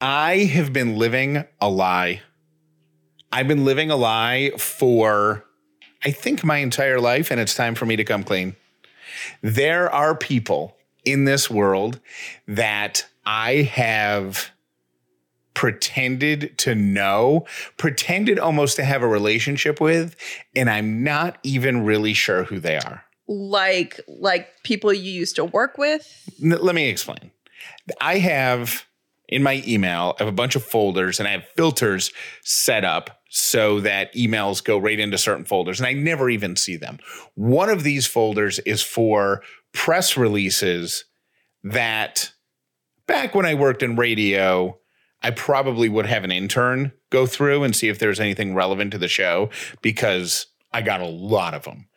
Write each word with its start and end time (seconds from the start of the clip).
I 0.00 0.44
have 0.44 0.72
been 0.72 0.96
living 0.96 1.44
a 1.60 1.68
lie. 1.68 2.22
I've 3.32 3.48
been 3.48 3.64
living 3.64 3.90
a 3.90 3.96
lie 3.96 4.52
for, 4.56 5.44
I 6.04 6.12
think, 6.12 6.44
my 6.44 6.58
entire 6.58 7.00
life, 7.00 7.30
and 7.30 7.40
it's 7.40 7.54
time 7.54 7.74
for 7.74 7.84
me 7.84 7.96
to 7.96 8.04
come 8.04 8.22
clean. 8.22 8.54
There 9.42 9.90
are 9.90 10.14
people 10.14 10.76
in 11.04 11.24
this 11.24 11.50
world 11.50 12.00
that 12.46 13.06
I 13.26 13.62
have 13.62 14.50
pretended 15.54 16.56
to 16.58 16.76
know, 16.76 17.44
pretended 17.76 18.38
almost 18.38 18.76
to 18.76 18.84
have 18.84 19.02
a 19.02 19.08
relationship 19.08 19.80
with, 19.80 20.14
and 20.54 20.70
I'm 20.70 21.02
not 21.02 21.38
even 21.42 21.84
really 21.84 22.14
sure 22.14 22.44
who 22.44 22.60
they 22.60 22.76
are. 22.76 23.02
Like 23.26 24.00
like 24.06 24.62
people 24.62 24.92
you 24.92 25.10
used 25.10 25.36
to 25.36 25.44
work 25.44 25.76
with? 25.76 26.30
Let 26.40 26.74
me 26.74 26.88
explain. 26.88 27.32
I 28.00 28.18
have 28.18 28.86
in 29.28 29.42
my 29.42 29.62
email, 29.66 30.14
I 30.18 30.24
have 30.24 30.32
a 30.32 30.36
bunch 30.36 30.56
of 30.56 30.64
folders 30.64 31.18
and 31.18 31.28
I 31.28 31.32
have 31.32 31.46
filters 31.56 32.12
set 32.42 32.84
up 32.84 33.20
so 33.28 33.80
that 33.80 34.14
emails 34.14 34.64
go 34.64 34.78
right 34.78 34.98
into 34.98 35.18
certain 35.18 35.44
folders 35.44 35.78
and 35.78 35.86
I 35.86 35.92
never 35.92 36.30
even 36.30 36.56
see 36.56 36.76
them. 36.76 36.98
One 37.34 37.68
of 37.68 37.82
these 37.82 38.06
folders 38.06 38.58
is 38.60 38.82
for 38.82 39.42
press 39.72 40.16
releases 40.16 41.04
that 41.62 42.32
back 43.06 43.34
when 43.34 43.44
I 43.44 43.54
worked 43.54 43.82
in 43.82 43.96
radio, 43.96 44.78
I 45.22 45.30
probably 45.30 45.88
would 45.88 46.06
have 46.06 46.24
an 46.24 46.32
intern 46.32 46.92
go 47.10 47.26
through 47.26 47.64
and 47.64 47.76
see 47.76 47.88
if 47.88 47.98
there's 47.98 48.20
anything 48.20 48.54
relevant 48.54 48.92
to 48.92 48.98
the 48.98 49.08
show 49.08 49.50
because 49.82 50.46
I 50.72 50.82
got 50.82 51.00
a 51.00 51.06
lot 51.06 51.54
of 51.54 51.64
them. 51.64 51.88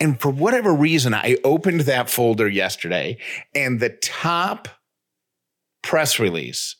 And 0.00 0.20
for 0.20 0.30
whatever 0.30 0.74
reason, 0.74 1.14
I 1.14 1.36
opened 1.44 1.82
that 1.82 2.10
folder 2.10 2.48
yesterday 2.48 3.18
and 3.54 3.78
the 3.78 3.90
top 3.90 4.68
press 5.82 6.18
release 6.18 6.76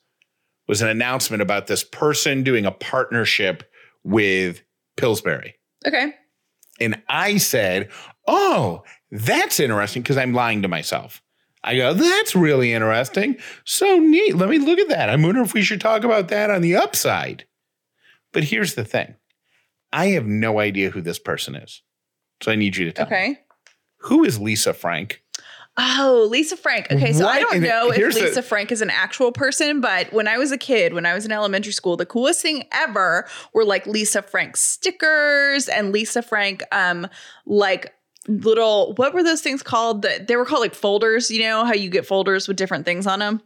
was 0.71 0.81
an 0.83 0.89
announcement 0.89 1.43
about 1.43 1.67
this 1.67 1.85
person 1.85 2.43
doing 2.43 2.65
a 2.65 2.71
partnership 2.71 3.71
with 4.05 4.63
Pillsbury. 4.97 5.57
Okay. 5.87 6.15
And 6.81 7.03
I 7.09 7.37
said, 7.37 7.91
Oh, 8.27 8.85
that's 9.11 9.59
interesting 9.61 10.03
because 10.03 10.17
I'm 10.17 10.33
lying 10.33 10.63
to 10.63 10.69
myself. 10.69 11.21
I 11.65 11.77
go, 11.77 11.93
That's 11.93 12.35
really 12.35 12.73
interesting. 12.73 13.37
So 13.65 13.99
neat. 13.99 14.37
Let 14.37 14.49
me 14.49 14.59
look 14.59 14.79
at 14.79 14.89
that. 14.89 15.09
I 15.11 15.17
wonder 15.17 15.43
if 15.43 15.53
we 15.55 15.63
should 15.63 15.81
talk 15.81 16.05
about 16.05 16.29
that 16.29 16.51
on 16.51 16.63
the 16.63 16.77
upside. 16.77 17.45
But 18.33 18.45
here's 18.45 18.75
the 18.75 18.85
thing 18.85 19.17
I 19.93 20.07
have 20.09 20.27
no 20.27 20.61
idea 20.61 20.91
who 20.91 21.01
this 21.03 21.19
person 21.19 21.55
is. 21.57 21.83
So 22.43 22.53
I 22.53 22.55
need 22.55 22.77
you 22.77 22.85
to 22.87 22.93
tell 22.93 23.07
Okay. 23.07 23.29
me. 23.31 23.39
Who 24.05 24.25
is 24.25 24.39
Lisa 24.41 24.73
Frank? 24.73 25.23
Oh, 25.83 26.27
Lisa 26.31 26.57
Frank. 26.57 26.89
Okay, 26.91 27.13
so 27.15 27.27
I 27.27 27.41
don't 27.41 27.55
And 27.55 27.65
know 27.65 27.91
if 27.91 28.15
Lisa 28.15 28.43
Frank 28.43 28.71
is 28.71 28.83
an 28.83 28.91
actual 28.91 29.33
person, 29.33 29.81
but 29.81 30.13
when 30.13 30.29
I 30.29 30.37
was 30.37 30.53
a 30.53 30.59
kid, 30.59 30.93
when 30.93 31.07
I 31.07 31.15
was 31.15 31.25
in 31.25 31.33
elementary 31.33 31.73
school, 31.73 31.97
the 31.97 32.05
coolest 32.05 32.43
thing 32.43 32.65
ever 32.73 33.27
were 33.55 33.65
like 33.65 33.87
Lisa 33.87 34.21
Frank 34.21 34.57
stickers 34.57 35.69
and 35.69 35.91
Lisa 35.93 36.21
Frank 36.23 36.63
um 36.73 37.07
like 37.47 37.95
little 38.29 38.93
what 38.97 39.15
were 39.15 39.23
those 39.23 39.41
things 39.41 39.63
called? 39.63 40.03
That 40.03 40.27
they 40.27 40.37
were 40.37 40.45
called 40.45 40.61
like 40.61 40.75
folders, 40.75 41.31
you 41.31 41.41
know, 41.43 41.65
how 41.65 41.73
you 41.75 41.89
get 41.89 42.07
folders 42.07 42.47
with 42.47 42.57
different 42.59 42.85
things 42.85 43.07
on 43.07 43.21
them 43.21 43.41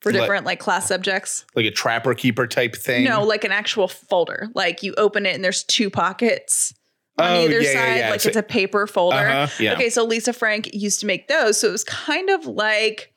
for 0.00 0.10
Like- 0.12 0.22
different 0.22 0.44
like 0.46 0.58
class 0.58 0.88
subjects. 0.88 1.44
Like 1.54 1.66
a 1.66 1.70
trapper 1.70 2.14
keeper 2.14 2.46
type 2.46 2.74
thing? 2.74 3.04
No, 3.04 3.22
like 3.22 3.44
an 3.44 3.52
actual 3.52 3.86
folder. 3.88 4.48
Like 4.54 4.82
you 4.82 4.94
open 4.98 5.24
it 5.26 5.34
and 5.36 5.44
there's 5.44 5.62
two 5.62 5.90
pockets 5.90 6.74
on 7.18 7.32
Oh, 7.32 7.40
either 7.44 7.60
yeah, 7.60 7.70
yeah, 7.70 7.72
side. 7.86 7.96
yeah. 7.98 8.10
Like 8.10 8.20
So- 8.20 8.28
it's 8.28 8.36
a 8.36 8.42
paper 8.42 8.86
folder. 8.86 9.16
Uh-huh, 9.16 9.62
yeah. 9.62 9.72
Okay, 9.74 9.90
so 9.90 10.04
Lisa 10.04 10.32
Frank 10.32 10.70
used 10.74 11.00
to 11.00 11.06
make 11.06 11.28
those. 11.28 11.58
So 11.60 11.68
it 11.68 11.72
was 11.72 11.84
kind 11.84 12.28
of 12.30 12.46
like 12.46 13.12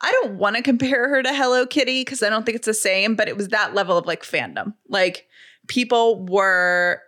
I 0.00 0.10
don't 0.10 0.34
want 0.38 0.56
to 0.56 0.62
compare 0.62 1.08
her 1.08 1.22
to 1.22 1.32
Hello 1.32 1.66
Kitty 1.66 2.02
because 2.02 2.22
I 2.22 2.28
don't 2.28 2.44
think 2.44 2.56
it's 2.56 2.66
the 2.66 2.74
same, 2.74 3.14
but 3.14 3.28
it 3.28 3.36
was 3.36 3.48
that 3.48 3.74
level 3.74 3.96
of 3.96 4.06
like 4.06 4.22
fandom. 4.22 4.74
Like 4.88 5.26
people 5.68 6.26
were 6.26 7.00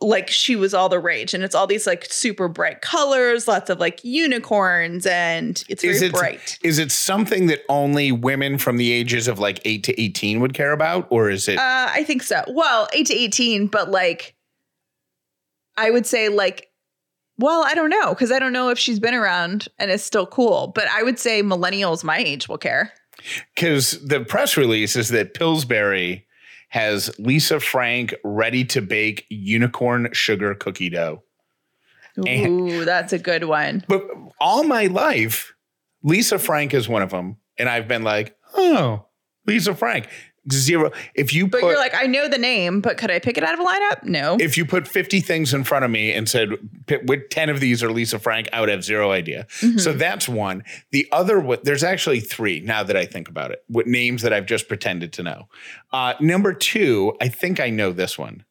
like 0.00 0.28
she 0.28 0.56
was 0.56 0.74
all 0.74 0.88
the 0.88 0.98
rage 0.98 1.34
and 1.34 1.44
it's 1.44 1.54
all 1.54 1.66
these 1.68 1.86
like 1.86 2.04
super 2.06 2.48
bright 2.48 2.80
colors, 2.80 3.46
lots 3.46 3.70
of 3.70 3.78
like 3.78 4.02
unicorns 4.02 5.06
and 5.06 5.62
it's 5.68 5.82
very 5.82 5.94
Is 5.94 6.02
it- 6.02 6.12
bright. 6.12 6.58
Is 6.62 6.78
it 6.78 6.90
something 6.90 7.46
that 7.46 7.62
only 7.68 8.10
women 8.12 8.58
from 8.58 8.76
the 8.76 8.90
ages 8.92 9.28
of 9.28 9.38
like 9.38 9.60
8 9.64 9.84
to 9.84 10.00
18 10.00 10.40
would 10.40 10.52
care 10.52 10.72
about? 10.72 11.06
Or 11.10 11.30
is 11.30 11.46
it? 11.48 11.58
Uh, 11.58 11.88
I 11.90 12.02
think 12.04 12.22
so. 12.22 12.42
Well, 12.48 12.88
8 12.92 13.06
to 13.06 13.14
18, 13.14 13.68
but 13.68 13.90
like 13.90 14.34
I 15.76 15.90
would 15.90 16.06
say 16.06 16.28
like 16.28 16.68
well, 17.36 17.64
I 17.64 17.74
don't 17.74 17.90
know 17.90 18.10
because 18.10 18.30
I 18.30 18.38
don't 18.38 18.52
know 18.52 18.68
if 18.68 18.78
she's 18.78 19.00
been 19.00 19.14
around 19.14 19.66
and 19.78 19.90
is 19.90 20.04
still 20.04 20.26
cool, 20.26 20.68
but 20.68 20.86
I 20.88 21.02
would 21.02 21.18
say 21.18 21.42
millennials 21.42 22.04
my 22.04 22.18
age 22.18 22.48
will 22.48 22.58
care. 22.58 22.92
Because 23.54 23.92
the 24.06 24.20
press 24.20 24.56
release 24.56 24.94
is 24.96 25.08
that 25.08 25.34
Pillsbury 25.34 26.26
has 26.68 27.16
Lisa 27.18 27.60
Frank 27.60 28.14
ready 28.24 28.64
to 28.66 28.80
bake 28.82 29.26
unicorn 29.30 30.08
sugar 30.12 30.54
cookie 30.54 30.90
dough. 30.90 31.22
And- 32.16 32.46
Ooh, 32.70 32.84
that's 32.84 33.12
a 33.12 33.18
good 33.18 33.44
one. 33.44 33.84
But 33.88 34.04
all 34.40 34.64
my 34.64 34.86
life, 34.86 35.54
Lisa 36.02 36.38
Frank 36.38 36.74
is 36.74 36.88
one 36.88 37.02
of 37.02 37.10
them. 37.10 37.36
And 37.58 37.68
I've 37.68 37.88
been 37.88 38.02
like, 38.02 38.36
oh, 38.54 39.06
Lisa 39.46 39.74
Frank. 39.74 40.08
Zero. 40.52 40.90
If 41.14 41.32
you 41.32 41.46
But 41.46 41.62
put 41.62 41.68
you're 41.68 41.78
like, 41.78 41.94
I 41.94 42.06
know 42.06 42.28
the 42.28 42.36
name, 42.38 42.80
but 42.80 42.98
could 42.98 43.10
I 43.10 43.18
pick 43.18 43.38
it 43.38 43.44
out 43.44 43.54
of 43.54 43.60
a 43.60 43.64
lineup? 43.64 44.02
No. 44.04 44.36
if 44.40 44.56
you 44.58 44.64
put 44.66 44.86
50 44.86 45.20
things 45.20 45.54
in 45.54 45.64
front 45.64 45.84
of 45.84 45.90
me 45.90 46.12
and 46.12 46.28
said 46.28 46.50
"Pick- 46.86 47.02
what 47.04 47.30
10 47.30 47.48
of 47.48 47.60
these 47.60 47.82
are 47.82 47.90
Lisa 47.90 48.18
Frank, 48.18 48.48
I 48.52 48.60
would 48.60 48.68
have 48.68 48.84
zero 48.84 49.10
idea. 49.10 49.46
Mhm. 49.60 49.80
So 49.80 49.92
that's 49.94 50.28
one. 50.28 50.62
The 50.90 51.08
other 51.12 51.40
what 51.40 51.64
there's 51.64 51.82
actually 51.84 52.20
three 52.20 52.60
now 52.60 52.82
that 52.82 52.96
I 52.96 53.06
think 53.06 53.28
about 53.28 53.52
it. 53.52 53.64
What 53.68 53.86
names 53.86 54.22
that 54.22 54.32
I've 54.34 54.46
just 54.46 54.68
pretended 54.68 55.12
to 55.14 55.22
know. 55.22 55.48
Uh, 55.92 56.14
number 56.20 56.52
two, 56.52 57.16
I 57.20 57.28
think 57.28 57.58
I 57.60 57.70
know 57.70 57.92
this 57.92 58.18
one. 58.18 58.44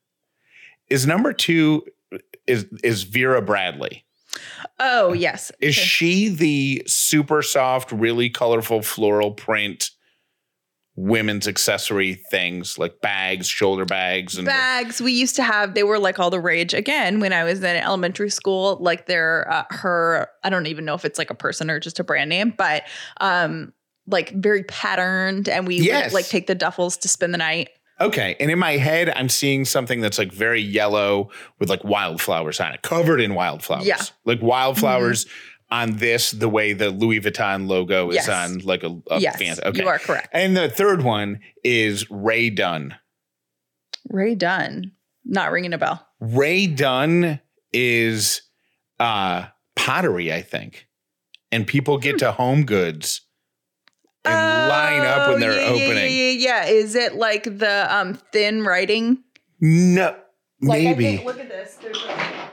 Is 0.89 1.05
number 1.05 1.31
two 1.33 1.83
is 2.47 2.65
is 2.83 3.03
Vera 3.03 3.41
Bradley. 3.41 4.03
oh, 4.79 5.13
yes. 5.13 5.51
Is 5.61 5.77
Okay. 5.77 5.85
she 5.85 6.29
the 6.29 6.83
super 6.87 7.41
soft, 7.43 7.91
really 7.91 8.29
colorful 8.29 8.81
floral 8.81 9.31
print 9.31 9.91
women's 10.95 11.47
accessory 11.47 12.13
things 12.29 12.77
like 12.77 13.01
bags, 13.01 13.47
shoulder 13.47 13.83
bags, 13.85 14.37
and 14.37 14.45
bags 14.45 15.01
we 15.01 15.11
used 15.11 15.35
to 15.35 15.43
have 15.43 15.73
they 15.73 15.83
were 15.83 15.97
like 15.97 16.19
all 16.19 16.29
the 16.29 16.39
rage 16.39 16.73
again 16.73 17.19
when 17.19 17.33
i 17.33 17.43
was 17.43 17.59
in 17.63 17.75
elementary 17.75 18.29
school 18.29 18.77
like 18.79 19.07
they're 19.07 19.51
uh, 19.51 19.63
her 19.71 20.27
i 20.43 20.49
don't 20.51 20.67
even 20.67 20.85
know 20.85 20.93
if 20.93 21.03
it's 21.03 21.17
like 21.17 21.31
a 21.31 21.35
person 21.35 21.71
or 21.71 21.79
just 21.79 21.99
a 21.99 22.03
brand 22.03 22.29
name 22.29 22.53
but 22.55 22.83
um 23.21 23.73
like 24.05 24.29
very 24.33 24.63
patterned 24.65 25.49
and 25.49 25.65
we 25.65 25.77
Yes. 25.77 26.05
would 26.11 26.13
like 26.13 26.27
take 26.27 26.45
the 26.45 26.55
duffels 26.55 26.99
to 27.01 27.07
spend 27.07 27.33
the 27.33 27.39
night 27.39 27.69
Okay. 28.01 28.35
And 28.39 28.49
in 28.49 28.57
my 28.57 28.71
head, 28.71 29.13
I'm 29.15 29.29
seeing 29.29 29.65
something 29.65 30.01
that's 30.01 30.17
like 30.17 30.31
very 30.33 30.59
yellow 30.59 31.29
with 31.59 31.69
like 31.69 31.83
wildflowers 31.83 32.59
on 32.59 32.73
it, 32.73 32.81
covered 32.81 33.21
in 33.21 33.35
wildflowers. 33.35 33.85
Yeah. 33.85 33.97
Mm-hmm. 33.97 34.29
Like 34.29 34.41
wildflowers 34.41 35.25
on 35.81 35.97
this, 35.97 36.31
the 36.31 36.47
way 36.49 36.73
the 36.73 36.89
Louis 36.91 37.19
Vuitton 37.19 37.67
logo 37.67 38.09
is 38.09 38.15
Yes. 38.15 38.29
on 38.29 38.59
like 38.59 38.83
a, 38.83 38.95
a 39.09 39.19
yes 39.19 39.37
fan- 39.37 39.57
Okay. 39.65 39.81
you 39.81 39.87
are 39.87 39.97
correct 39.99 40.29
And 40.31 40.55
the 40.55 40.69
third 40.69 41.03
one 41.03 41.39
is 41.63 42.09
Rae 42.11 42.49
Dunn. 42.49 42.95
rae 44.09 44.35
dunn 44.35 44.91
not 45.25 45.51
ringing 45.51 45.73
a 45.73 45.77
bell 45.77 46.05
Rae 46.19 46.67
Dunn 46.67 47.39
is 47.73 48.41
uh 48.99 49.47
pottery, 49.75 50.31
I 50.31 50.41
think. 50.43 50.87
And 51.51 51.65
people 51.67 51.97
get 51.97 52.19
to 52.19 52.31
home 52.31 52.65
goods 52.65 53.21
and 54.25 54.69
line 54.69 55.01
up 55.01 55.27
when 55.29 55.37
Oh, 55.37 55.39
they're 55.39 55.59
yeah, 55.61 55.67
opening. 55.69 55.95
yeah, 55.95 56.29
yeah, 56.29 56.65
yeah. 56.65 56.65
Is 56.65 56.95
it 56.95 57.15
like 57.15 57.43
the 57.43 57.87
um 57.93 58.13
thin 58.31 58.63
writing? 58.63 59.23
No, 59.59 60.15
Like, 60.61 60.81
I 60.81 60.83
maybe. 60.83 61.03
think- 61.03 61.25
look 61.25 61.39
at 61.39 61.49
this. 61.49 61.75
There's 61.81 62.03
a, 62.03 62.51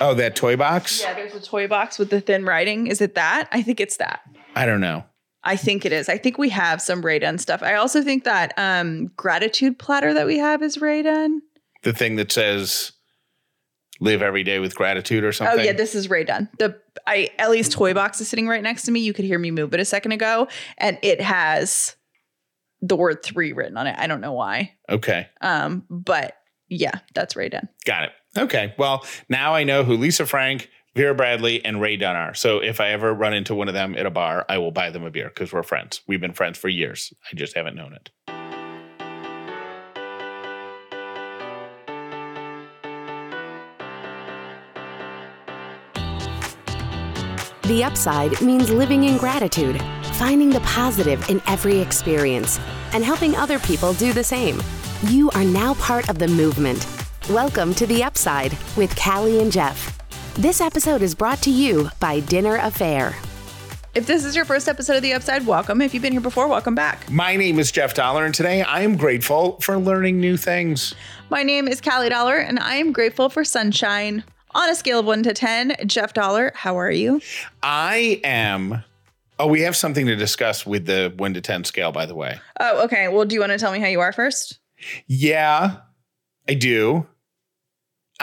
oh, 0.00 0.14
that 0.14 0.36
toy 0.36 0.56
box? 0.56 1.00
yeah, 1.02 1.14
there's 1.14 1.34
a 1.34 1.40
toy 1.40 1.68
box 1.68 1.98
with 1.98 2.10
the 2.10 2.20
thin 2.20 2.44
writing. 2.44 2.86
Is 2.86 3.00
it 3.00 3.14
that? 3.14 3.48
I 3.52 3.62
think 3.62 3.80
it's 3.80 3.96
that. 3.98 4.20
I 4.54 4.66
don't 4.66 4.80
know. 4.80 5.04
I 5.44 5.56
think 5.56 5.84
it 5.84 5.92
is. 5.92 6.08
I 6.08 6.18
think 6.18 6.38
we 6.38 6.50
have 6.50 6.80
some 6.80 7.04
Rae 7.04 7.18
Dunn 7.18 7.38
stuff. 7.38 7.62
I 7.62 7.74
also 7.74 8.02
think 8.02 8.24
that 8.24 8.52
um 8.56 9.06
gratitude 9.16 9.78
platter 9.78 10.14
that 10.14 10.26
we 10.26 10.38
have 10.38 10.62
is 10.62 10.80
Rae 10.80 11.02
Dunn. 11.02 11.42
The 11.82 11.92
thing 11.92 12.16
that 12.16 12.30
says 12.30 12.92
live 14.00 14.22
every 14.22 14.44
day 14.44 14.58
with 14.58 14.74
gratitude 14.74 15.24
or 15.24 15.32
something. 15.32 15.60
Oh 15.60 15.62
yeah, 15.62 15.72
this 15.72 15.94
is 15.94 16.08
Rae 16.10 16.24
Dunn. 16.24 16.48
The 16.58 16.78
I 17.06 17.30
Ellie's 17.38 17.68
toy 17.68 17.94
box 17.94 18.20
is 18.20 18.28
sitting 18.28 18.46
right 18.46 18.62
next 18.62 18.82
to 18.84 18.92
me. 18.92 19.00
You 19.00 19.12
could 19.12 19.24
hear 19.24 19.38
me 19.38 19.50
move 19.50 19.74
it 19.74 19.80
a 19.80 19.84
second 19.84 20.12
ago, 20.12 20.48
and 20.78 20.98
it 21.02 21.20
has 21.20 21.96
the 22.80 22.96
word 22.96 23.22
three 23.24 23.52
written 23.52 23.76
on 23.76 23.86
it. 23.86 23.96
I 23.98 24.06
don't 24.06 24.20
know 24.20 24.32
why. 24.32 24.74
okay. 24.88 25.28
Um, 25.40 25.84
but 25.88 26.36
yeah, 26.68 27.00
that's 27.14 27.36
Rae 27.36 27.48
Dunn. 27.48 27.68
Got 27.84 28.04
it. 28.04 28.12
Okay. 28.36 28.74
Well, 28.78 29.04
now 29.28 29.54
I 29.54 29.64
know 29.64 29.84
who 29.84 29.96
Lisa 29.96 30.26
Frank, 30.26 30.70
Vera 30.94 31.14
Bradley, 31.14 31.64
and 31.64 31.80
Rae 31.80 31.96
Dunn 31.96 32.16
are. 32.16 32.34
So 32.34 32.58
if 32.58 32.80
I 32.80 32.90
ever 32.90 33.12
run 33.12 33.34
into 33.34 33.54
one 33.54 33.68
of 33.68 33.74
them 33.74 33.94
at 33.96 34.06
a 34.06 34.10
bar, 34.10 34.44
I 34.48 34.58
will 34.58 34.72
buy 34.72 34.90
them 34.90 35.04
a 35.04 35.10
beer 35.10 35.28
because 35.28 35.52
we're 35.52 35.62
friends. 35.62 36.00
We've 36.06 36.20
been 36.20 36.32
friends 36.32 36.58
for 36.58 36.68
years. 36.68 37.12
I 37.30 37.36
just 37.36 37.54
haven't 37.54 37.76
known 37.76 37.92
it. 37.94 38.10
The 47.64 47.84
upside 47.84 48.40
means 48.42 48.70
living 48.70 49.04
in 49.04 49.16
gratitude, 49.18 49.80
finding 50.14 50.50
the 50.50 50.60
positive 50.60 51.30
in 51.30 51.40
every 51.46 51.78
experience, 51.78 52.58
and 52.92 53.04
helping 53.04 53.36
other 53.36 53.58
people 53.60 53.94
do 53.94 54.12
the 54.12 54.24
same. 54.24 54.60
You 55.08 55.30
are 55.30 55.44
now 55.44 55.74
part 55.74 56.10
of 56.10 56.18
the 56.18 56.28
movement. 56.28 57.01
Welcome 57.30 57.72
to 57.74 57.86
The 57.86 58.02
Upside 58.02 58.58
with 58.76 58.96
Callie 58.96 59.40
and 59.40 59.52
Jeff. 59.52 59.96
This 60.34 60.60
episode 60.60 61.02
is 61.02 61.14
brought 61.14 61.40
to 61.42 61.50
you 61.52 61.88
by 62.00 62.18
Dinner 62.18 62.58
A'Fare. 62.58 63.14
If 63.94 64.08
this 64.08 64.24
is 64.24 64.34
your 64.34 64.44
first 64.44 64.68
episode 64.68 64.96
of 64.96 65.02
The 65.02 65.12
Upside, 65.12 65.46
welcome. 65.46 65.80
If 65.80 65.94
you've 65.94 66.02
been 66.02 66.10
here 66.10 66.20
before, 66.20 66.48
welcome 66.48 66.74
back. 66.74 67.08
My 67.08 67.36
name 67.36 67.60
is 67.60 67.70
Jeff 67.70 67.94
Dauler, 67.94 68.24
and 68.24 68.34
today 68.34 68.62
I 68.62 68.80
am 68.80 68.96
grateful 68.96 69.60
for 69.60 69.78
learning 69.78 70.18
new 70.20 70.36
things. 70.36 70.96
My 71.30 71.44
name 71.44 71.68
is 71.68 71.80
Callie 71.80 72.08
Dauler, 72.08 72.38
and 72.38 72.58
I 72.58 72.74
am 72.74 72.92
grateful 72.92 73.28
for 73.28 73.44
sunshine. 73.44 74.24
On 74.56 74.68
a 74.68 74.74
scale 74.74 74.98
of 74.98 75.06
one 75.06 75.22
to 75.22 75.32
10, 75.32 75.76
Jeff 75.86 76.14
Dauler, 76.14 76.50
how 76.56 76.76
are 76.76 76.90
you? 76.90 77.20
I 77.62 78.20
am. 78.24 78.82
Oh, 79.38 79.46
we 79.46 79.60
have 79.60 79.76
something 79.76 80.06
to 80.06 80.16
discuss 80.16 80.66
with 80.66 80.86
the 80.86 81.14
one 81.16 81.34
to 81.34 81.40
10 81.40 81.62
scale, 81.62 81.92
by 81.92 82.04
the 82.04 82.16
way. 82.16 82.40
Oh, 82.58 82.82
okay. 82.86 83.06
Well, 83.06 83.24
do 83.26 83.36
you 83.36 83.40
want 83.40 83.52
to 83.52 83.58
tell 83.58 83.70
me 83.70 83.78
how 83.78 83.86
you 83.86 84.00
are 84.00 84.12
first? 84.12 84.58
Yeah, 85.06 85.76
I 86.48 86.54
do. 86.54 87.06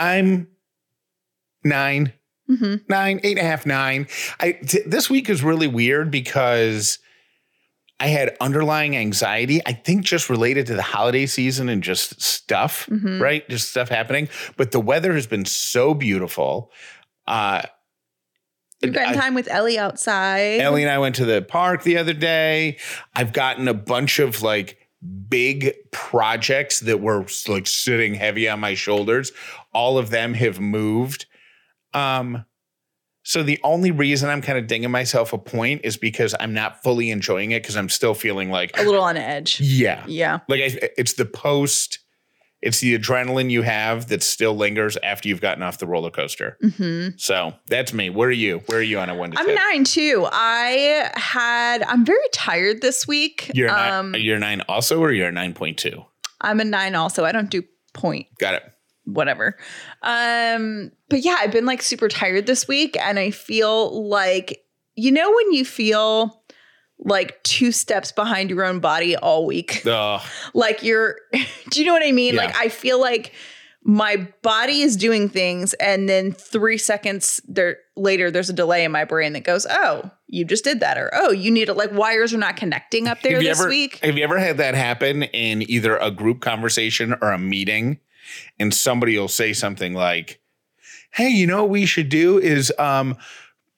I'm 0.00 0.48
9 1.64 2.12
Mm-hmm. 2.50 2.74
nine, 2.88 3.20
eight 3.22 3.38
and 3.38 3.46
a 3.46 3.48
half, 3.48 3.64
nine. 3.64 4.08
I 4.40 4.50
t- 4.50 4.80
this 4.84 5.08
week 5.08 5.30
is 5.30 5.44
really 5.44 5.68
weird 5.68 6.10
because 6.10 6.98
I 8.00 8.08
had 8.08 8.36
underlying 8.40 8.96
anxiety. 8.96 9.60
I 9.64 9.72
think 9.72 10.04
just 10.04 10.28
related 10.28 10.66
to 10.66 10.74
the 10.74 10.82
holiday 10.82 11.26
season 11.26 11.68
and 11.68 11.80
just 11.80 12.20
stuff, 12.20 12.86
Mhm. 12.90 13.20
right? 13.20 13.48
Just 13.48 13.70
stuff 13.70 13.88
happening. 13.88 14.28
But 14.56 14.72
the 14.72 14.80
weather 14.80 15.14
has 15.14 15.28
been 15.28 15.44
so 15.44 15.94
beautiful. 15.94 16.72
Uh, 17.24 17.62
You've 18.82 18.94
gotten 18.94 19.16
I- 19.16 19.20
time 19.22 19.34
with 19.34 19.46
Ellie 19.46 19.78
outside. 19.78 20.60
Ellie 20.60 20.82
and 20.82 20.90
I 20.90 20.98
went 20.98 21.14
to 21.16 21.24
the 21.24 21.42
park 21.42 21.84
the 21.84 21.98
other 21.98 22.14
day. 22.14 22.78
I've 23.14 23.32
gotten 23.32 23.68
a 23.68 23.74
bunch 23.74 24.18
of 24.18 24.42
like 24.42 24.76
big 25.28 25.72
projects 25.92 26.80
that 26.80 27.00
were 27.00 27.24
like 27.46 27.66
sitting 27.68 28.14
heavy 28.14 28.48
on 28.48 28.58
my 28.58 28.74
shoulders. 28.74 29.30
All 29.72 29.98
of 29.98 30.10
them 30.10 30.34
have 30.34 30.58
moved. 30.60 31.26
Um, 31.94 32.44
so 33.22 33.42
the 33.42 33.60
only 33.62 33.90
reason 33.90 34.28
I'm 34.30 34.42
kind 34.42 34.58
of 34.58 34.66
dinging 34.66 34.90
myself 34.90 35.32
a 35.32 35.38
point 35.38 35.82
is 35.84 35.96
because 35.96 36.34
I'm 36.40 36.54
not 36.54 36.82
fully 36.82 37.10
enjoying 37.10 37.50
it 37.50 37.62
because 37.62 37.76
I'm 37.76 37.88
still 37.88 38.14
feeling 38.14 38.50
like, 38.50 38.78
a 38.78 38.82
little 38.82 39.02
on 39.02 39.16
edge. 39.16 39.60
yeah, 39.60 40.04
Yeah. 40.06 40.40
like 40.48 40.60
I, 40.60 40.88
it's 40.96 41.12
the 41.14 41.26
post, 41.26 41.98
it's 42.62 42.80
the 42.80 42.98
adrenaline 42.98 43.50
you 43.50 43.62
have 43.62 44.08
that 44.08 44.22
still 44.22 44.54
lingers 44.56 44.96
after 45.02 45.28
you've 45.28 45.40
gotten 45.42 45.62
off 45.62 45.78
the 45.78 45.86
roller 45.86 46.10
coaster. 46.10 46.56
hmm 46.78 47.08
So 47.18 47.52
that's 47.68 47.92
me. 47.92 48.08
Where 48.10 48.28
are 48.28 48.32
you? 48.32 48.60
Where 48.66 48.78
are 48.78 48.82
you 48.82 48.98
on 48.98 49.10
a 49.10 49.14
one 49.14 49.32
to 49.32 49.38
I'm 49.38 49.46
ten? 49.46 49.54
nine 49.54 49.84
too. 49.84 50.26
I 50.32 51.10
had, 51.14 51.82
I'm 51.82 52.04
very 52.06 52.18
tired 52.32 52.80
this 52.80 53.06
week. 53.06 53.50
You're 53.54 53.70
um, 53.70 54.12
nine. 54.12 54.22
You're 54.22 54.38
nine 54.38 54.62
also, 54.68 54.98
or 55.00 55.12
you're 55.12 55.30
nine 55.30 55.52
point 55.52 55.76
two. 55.78 56.04
I'm 56.40 56.58
a 56.60 56.64
nine 56.64 56.94
also. 56.94 57.24
I 57.26 57.32
don't 57.32 57.50
do 57.50 57.62
point. 57.92 58.26
Got 58.38 58.54
it. 58.54 58.62
Whatever. 59.14 59.56
Um, 60.02 60.92
but 61.08 61.20
yeah, 61.24 61.36
I've 61.40 61.52
been 61.52 61.66
like 61.66 61.82
super 61.82 62.08
tired 62.08 62.46
this 62.46 62.66
week, 62.68 62.96
and 62.98 63.18
I 63.18 63.30
feel 63.30 64.08
like 64.08 64.64
you 64.94 65.12
know 65.12 65.30
when 65.30 65.52
you 65.52 65.64
feel 65.64 66.42
like 66.98 67.42
two 67.42 67.72
steps 67.72 68.12
behind 68.12 68.50
your 68.50 68.64
own 68.64 68.80
body 68.80 69.16
all 69.16 69.46
week, 69.46 69.82
like 70.54 70.82
you're. 70.82 71.16
do 71.70 71.80
you 71.80 71.86
know 71.86 71.92
what 71.92 72.04
I 72.04 72.12
mean? 72.12 72.34
Yeah. 72.34 72.46
Like 72.46 72.56
I 72.56 72.68
feel 72.68 73.00
like 73.00 73.32
my 73.82 74.28
body 74.42 74.82
is 74.82 74.96
doing 74.96 75.28
things, 75.28 75.72
and 75.74 76.08
then 76.08 76.32
three 76.32 76.76
seconds 76.76 77.40
there 77.48 77.78
later, 77.96 78.30
there's 78.30 78.50
a 78.50 78.54
delay 78.54 78.84
in 78.84 78.92
my 78.92 79.04
brain 79.04 79.32
that 79.32 79.44
goes, 79.44 79.66
"Oh, 79.68 80.10
you 80.26 80.44
just 80.44 80.64
did 80.64 80.80
that," 80.80 80.98
or 80.98 81.10
"Oh, 81.14 81.30
you 81.30 81.50
need 81.50 81.66
to 81.66 81.74
like 81.74 81.92
wires 81.92 82.34
are 82.34 82.38
not 82.38 82.56
connecting 82.56 83.08
up 83.08 83.22
there 83.22 83.34
have 83.34 83.42
you 83.42 83.48
this 83.48 83.60
ever 83.60 83.68
week." 83.68 83.98
have 84.02 84.18
you 84.18 84.24
ever 84.24 84.38
had 84.38 84.58
that 84.58 84.74
happen 84.74 85.22
in 85.22 85.68
either 85.70 85.96
a 85.96 86.10
group 86.10 86.40
conversation 86.40 87.14
or 87.22 87.32
a 87.32 87.38
meeting, 87.38 87.98
and 88.58 88.72
somebody 88.74 89.18
will 89.18 89.28
say 89.28 89.52
something 89.52 89.94
like, 89.94 90.40
"Hey, 91.12 91.28
you 91.28 91.46
know 91.46 91.62
what 91.62 91.70
we 91.70 91.86
should 91.86 92.08
do 92.08 92.38
is 92.38 92.72
um 92.78 93.16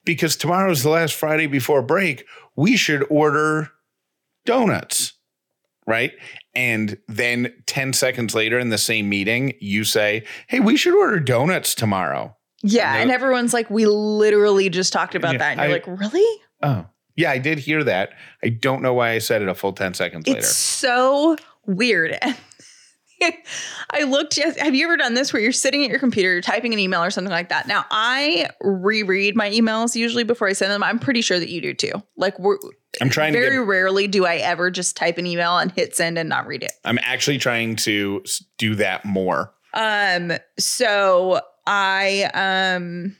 because 0.05 0.37
tomorrow's 0.37 0.83
the 0.83 0.91
last 0.91 1.15
Friday 1.15 1.47
before 1.47 1.83
break, 1.83 2.25
we 2.57 2.77
should 2.77 3.05
order 3.11 3.71
donuts." 4.45 5.15
Right? 5.87 6.13
And 6.55 6.97
then 7.09 7.53
10 7.67 7.93
seconds 7.93 8.35
later 8.37 8.57
in 8.59 8.69
the 8.69 8.79
same 8.79 9.09
meeting, 9.09 9.55
you 9.61 9.83
say, 9.83 10.25
Hey, 10.47 10.61
we 10.61 10.77
should 10.77 10.95
order 10.95 11.19
donuts 11.19 11.75
tomorrow. 11.75 12.37
Yeah, 12.63 12.93
And 12.93 13.03
and 13.03 13.11
everyone's 13.11 13.53
like, 13.53 13.69
"We 13.69 13.87
literally 13.87 14.69
just 14.69 14.93
talked 14.93 15.17
about 15.17 15.33
Yeah, 15.33 15.39
that," 15.39 15.51
and 15.59 15.61
you're 15.61 15.71
I- 15.71 15.73
like, 15.73 15.87
"Really?" 16.01 16.41
Oh, 16.63 16.87
yeah, 17.17 17.33
I 17.33 17.39
did 17.39 17.59
hear 17.59 17.83
that. 17.83 18.11
I 18.45 18.51
don't 18.51 18.81
know 18.83 18.95
why 18.95 19.11
I 19.11 19.19
said 19.19 19.43
it 19.43 19.49
a 19.49 19.55
full 19.57 19.73
10 19.73 19.95
seconds 19.95 20.23
It's 20.29 20.35
later. 20.35 20.47
so 20.47 21.37
weird. 21.67 22.17
I 23.91 24.05
looked. 24.05 24.37
Yes, 24.37 24.57
have 24.59 24.75
you 24.75 24.87
ever 24.87 24.97
done 24.97 25.15
this 25.15 25.33
where 25.33 25.43
you're 25.43 25.53
sitting 25.53 25.85
at 25.85 25.91
your 25.91 25.99
computer, 25.99 26.33
you're 26.33 26.41
typing 26.41 26.73
an 26.73 26.79
email 26.79 27.03
or 27.03 27.11
something 27.11 27.31
like 27.31 27.49
that? 27.49 27.67
Now, 27.67 27.85
I 27.91 28.49
reread 28.61 29.37
my 29.37 29.51
emails 29.51 29.95
usually 29.95 30.25
before 30.25 30.49
I 30.49 30.53
send 30.53 30.73
them. 30.73 30.83
I'm 30.83 30.99
pretty 30.99 31.21
sure 31.21 31.39
that 31.39 31.49
you 31.49 31.61
do 31.61 31.75
too. 31.75 32.03
Like, 32.17 32.39
we're, 32.39 32.59
I'm 33.01 33.11
trying 33.11 33.33
to 33.33 33.39
very 33.39 33.57
get, 33.59 33.67
rarely 33.67 34.07
do 34.07 34.27
I 34.27 34.37
ever 34.37 34.71
just 34.71 34.97
type 34.97 35.19
an 35.19 35.27
email 35.27 35.59
and 35.59 35.71
hit 35.73 35.97
send 35.97 36.19
and 36.19 36.29
not 36.29 36.47
read 36.47 36.63
it. 36.63 36.73
I'm 36.85 36.99
actually 37.03 37.39
trying 37.39 37.77
to 37.77 38.23
do 38.59 38.75
that 38.77 39.05
more. 39.05 39.53
Um. 39.75 40.33
So 40.59 41.41
I 41.67 42.31
um. 42.35 43.17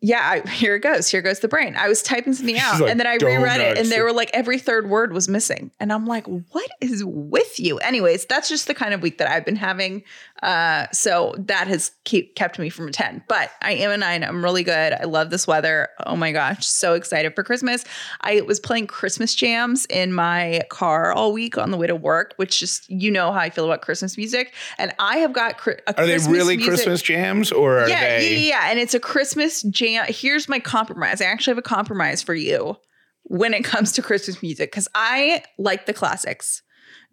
Yeah, 0.00 0.20
I, 0.22 0.48
here 0.48 0.76
it 0.76 0.80
goes. 0.80 1.08
Here 1.08 1.22
goes 1.22 1.40
the 1.40 1.48
brain. 1.48 1.74
I 1.76 1.88
was 1.88 2.02
typing 2.02 2.34
something 2.34 2.58
out 2.58 2.80
like, 2.80 2.90
and 2.90 3.00
then 3.00 3.06
I 3.06 3.16
reread 3.16 3.60
it 3.60 3.78
and 3.78 3.90
they 3.90 4.00
were 4.02 4.12
like 4.12 4.30
every 4.32 4.58
third 4.58 4.88
word 4.88 5.12
was 5.12 5.28
missing. 5.28 5.70
And 5.80 5.92
I'm 5.92 6.06
like, 6.06 6.26
what 6.26 6.70
is 6.80 7.04
with 7.04 7.58
you? 7.58 7.78
Anyways, 7.78 8.26
that's 8.26 8.48
just 8.48 8.66
the 8.66 8.74
kind 8.74 8.94
of 8.94 9.02
week 9.02 9.18
that 9.18 9.30
I've 9.30 9.44
been 9.44 9.56
having. 9.56 10.04
Uh, 10.42 10.86
so 10.92 11.34
that 11.38 11.66
has 11.66 11.92
keep 12.04 12.34
kept 12.34 12.58
me 12.58 12.68
from 12.68 12.88
a 12.88 12.92
10. 12.92 13.24
But 13.28 13.50
I 13.62 13.72
am 13.72 13.90
a 13.90 13.96
nine. 13.96 14.22
I'm 14.22 14.44
really 14.44 14.62
good. 14.62 14.92
I 14.92 15.04
love 15.04 15.30
this 15.30 15.46
weather. 15.46 15.88
Oh 16.06 16.16
my 16.16 16.32
gosh, 16.32 16.66
so 16.66 16.94
excited 16.94 17.34
for 17.34 17.42
Christmas. 17.42 17.84
I 18.20 18.42
was 18.42 18.60
playing 18.60 18.86
Christmas 18.86 19.34
jams 19.34 19.86
in 19.86 20.12
my 20.12 20.62
car 20.68 21.12
all 21.12 21.32
week 21.32 21.56
on 21.56 21.70
the 21.70 21.76
way 21.76 21.86
to 21.86 21.96
work, 21.96 22.34
which 22.36 22.60
just 22.60 22.88
you 22.90 23.10
know 23.10 23.32
how 23.32 23.40
I 23.40 23.50
feel 23.50 23.64
about 23.64 23.82
Christmas 23.82 24.16
music. 24.16 24.52
And 24.78 24.92
I 24.98 25.18
have 25.18 25.32
got 25.32 25.58
cri- 25.58 25.80
Are 25.96 26.06
they 26.06 26.18
really 26.18 26.56
music- 26.56 26.74
Christmas 26.74 27.02
jams 27.02 27.50
or 27.50 27.80
are 27.80 27.88
yeah, 27.88 28.18
they? 28.18 28.34
yeah, 28.34 28.48
yeah, 28.48 28.70
and 28.70 28.78
it's 28.78 28.94
a 28.94 29.00
Christmas 29.00 29.62
jam. 29.62 30.04
Here's 30.08 30.48
my 30.48 30.58
compromise. 30.58 31.20
I 31.20 31.24
actually 31.26 31.52
have 31.52 31.58
a 31.58 31.62
compromise 31.62 32.22
for 32.22 32.34
you 32.34 32.76
when 33.24 33.54
it 33.54 33.64
comes 33.64 33.92
to 33.92 34.02
Christmas 34.02 34.42
music 34.42 34.70
because 34.70 34.88
I 34.94 35.42
like 35.58 35.86
the 35.86 35.92
classics. 35.94 36.62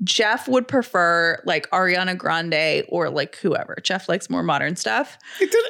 Jeff 0.03 0.47
would 0.47 0.67
prefer 0.67 1.41
like 1.45 1.69
Ariana 1.71 2.17
Grande 2.17 2.83
or 2.89 3.09
like 3.09 3.35
whoever. 3.37 3.77
Jeff 3.83 4.09
likes 4.09 4.29
more 4.29 4.43
modern 4.43 4.75
stuff. 4.75 5.17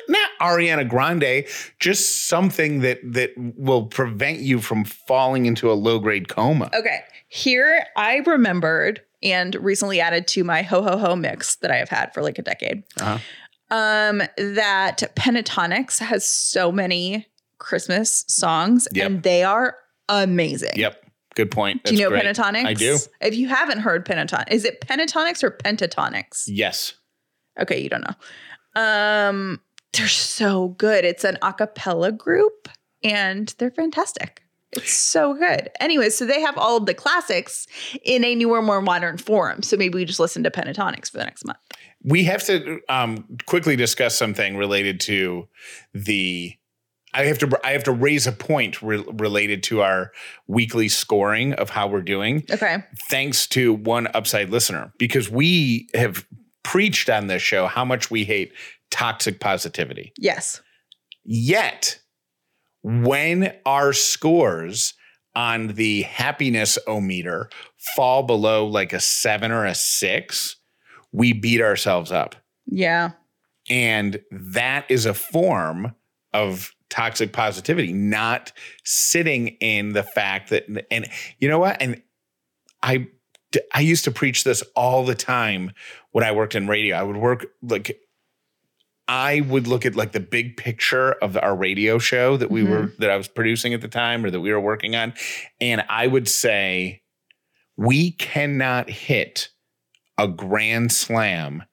Not 0.08 0.30
Ariana 0.42 0.88
Grande, 0.88 1.46
just 1.80 2.28
something 2.28 2.82
that 2.82 3.00
that 3.04 3.32
will 3.38 3.86
prevent 3.88 4.40
you 4.40 4.60
from 4.60 4.86
falling 4.86 5.46
into 5.46 5.72
a 5.72 5.74
low 5.74 6.00
grade 6.00 6.28
coma. 6.30 6.70
Okay, 6.74 7.02
here 7.28 7.86
I 7.96 8.18
remembered 8.26 9.02
and 9.22 9.56
recently 9.56 10.02
added 10.02 10.28
to 10.28 10.44
my 10.44 10.62
ho 10.62 10.82
ho 10.82 10.98
ho 10.98 11.16
mix 11.16 11.56
that 11.58 11.72
I 11.72 11.78
have 11.78 11.90
had 11.90 12.14
for 12.14 12.22
like 12.22 12.38
a 12.40 12.42
decade. 12.42 12.84
Uh-huh. 13.00 13.18
Um, 13.72 14.22
that 14.38 15.02
Pentatonix 15.16 16.00
has 16.00 16.28
so 16.28 16.72
many 16.72 17.26
Christmas 17.58 18.26
songs 18.28 18.88
Yep. 18.92 19.06
and 19.06 19.24
they 19.24 19.44
are 19.44 19.78
amazing. 20.10 20.74
Yep, 20.76 21.03
good 21.36 21.52
point. 21.52 21.84
Do 21.84 21.96
you 21.96 22.04
know 22.04 22.10
That's 22.10 22.38
great. 22.38 22.56
Pentatonix? 22.56 22.66
I 22.66 22.74
do. 22.74 22.98
If 23.22 23.36
you 23.36 23.48
haven't 23.48 23.80
heard 23.80 24.06
Pentatonix, 24.06 24.52
is 24.52 24.66
it 24.66 24.82
Pentatonix 24.82 25.44
or 25.44 25.52
Pentatonix? 25.52 26.44
Yes. 26.48 26.94
Okay, 27.60 27.82
you 27.82 27.90
don't 27.90 28.04
know. 28.04 28.82
Um, 28.82 29.62
they're 29.94 30.08
so 30.08 30.70
good. 30.70 31.06
It's 31.06 31.24
an 31.24 31.38
a 31.42 31.54
cappella 31.54 32.12
group 32.12 32.68
and 33.04 33.54
they're 33.58 33.72
fantastic. 33.72 34.44
It's 34.72 34.92
so 34.92 35.36
good. 35.36 35.70
Anyway, 35.80 36.10
so 36.10 36.26
they 36.26 36.42
have 36.42 36.58
all 36.58 36.78
of 36.78 36.88
the 36.88 36.96
classics 36.96 37.68
in 38.04 38.26
a 38.26 38.34
newer, 38.34 38.62
more 38.62 38.82
modern 38.82 39.20
form. 39.20 39.62
So 39.62 39.78
maybe 39.78 39.96
we 39.96 40.06
just 40.06 40.20
listen 40.20 40.44
to 40.44 40.52
Pentatonix 40.52 41.12
for 41.12 41.18
the 41.18 41.26
next 41.26 41.46
month. 41.46 41.60
We 42.04 42.24
have 42.24 42.44
to 42.46 42.80
um, 42.90 43.38
quickly 43.46 43.76
discuss 43.76 44.18
something 44.18 44.58
related 44.58 45.00
to 45.02 45.48
the. 45.94 46.58
I 47.14 47.26
have 47.26 47.38
to. 47.40 47.60
I 47.64 47.72
have 47.72 47.84
to 47.84 47.92
raise 47.92 48.28
a 48.28 48.32
point 48.32 48.82
re- 48.82 49.06
related 49.14 49.64
to 49.64 49.82
our 49.82 50.12
weekly 50.48 50.90
scoring 50.90 51.54
of 51.54 51.70
how 51.70 51.88
we're 51.88 52.02
doing. 52.02 52.44
Okay. 52.50 52.84
thanks 53.10 53.48
to 53.48 53.74
one 53.74 54.08
upside 54.14 54.50
listener 54.50 54.94
because 54.98 55.30
we 55.30 55.90
have 55.94 56.26
preached 56.64 57.10
on 57.10 57.28
this 57.28 57.42
show 57.42 57.68
how 57.68 57.86
much 57.86 58.10
we 58.10 58.24
hate 58.24 58.54
toxic 58.90 59.40
positivity. 59.40 60.14
Yes. 60.18 60.62
Yet, 61.24 62.00
when 62.82 63.54
our 63.66 63.94
scores 63.94 64.94
on 65.36 65.70
the 65.70 66.04
happiness 66.04 66.78
o 66.88 67.02
meter 67.02 67.50
fall 67.96 68.24
below 68.24 68.66
like 68.68 68.94
a 68.94 69.00
seven 69.00 69.52
or 69.52 69.66
a 69.66 69.76
six, 69.76 70.58
we 71.12 71.34
beat 71.34 71.62
ourselves 71.62 72.12
up. 72.12 72.36
Yeah. 72.66 73.12
And 73.70 74.22
that 74.32 74.86
is 74.90 75.06
a 75.06 75.14
form 75.14 75.96
of 76.34 76.72
toxic 76.94 77.34
positivity, 77.34 77.92
not 77.92 78.52
sitting 78.84 79.48
in 79.60 79.94
the 79.94 80.04
fact 80.04 80.52
that, 80.52 80.66
and 80.92 81.10
you 81.40 81.50
know 81.50 81.58
what? 81.58 81.82
And 81.82 82.04
I, 82.84 83.08
I 83.74 83.80
used 83.80 84.04
to 84.04 84.12
preach 84.12 84.44
this 84.44 84.62
all 84.76 85.04
the 85.04 85.16
time 85.16 85.72
when 86.12 86.24
I 86.24 86.32
worked 86.32 86.54
in 86.54 86.68
radio. 86.68 86.96
I 86.96 87.02
would 87.02 87.18
work 87.18 87.48
like, 87.64 88.00
I 89.08 89.42
would 89.42 89.66
look 89.66 89.88
at 89.88 89.96
like 89.96 90.12
the 90.12 90.20
big 90.20 90.56
picture 90.56 91.14
of 91.14 91.36
our 91.36 91.56
radio 91.56 91.98
show 91.98 92.38
that 92.38 92.52
we 92.52 92.62
Mhm. 92.62 92.70
were, 92.70 92.94
that 93.00 93.10
I 93.10 93.18
was 93.18 93.28
producing 93.28 93.74
at 93.74 93.82
the 93.82 93.88
time 93.88 94.24
or 94.24 94.30
that 94.30 94.40
we 94.42 94.52
were 94.54 94.62
working 94.62 94.96
on. 94.96 95.14
And 95.60 95.84
I 95.90 96.06
would 96.06 96.28
say, 96.30 97.02
we 97.76 98.12
cannot 98.12 98.88
hit 98.88 99.50
a 100.20 100.28
grand 100.28 100.92
slam 100.92 101.64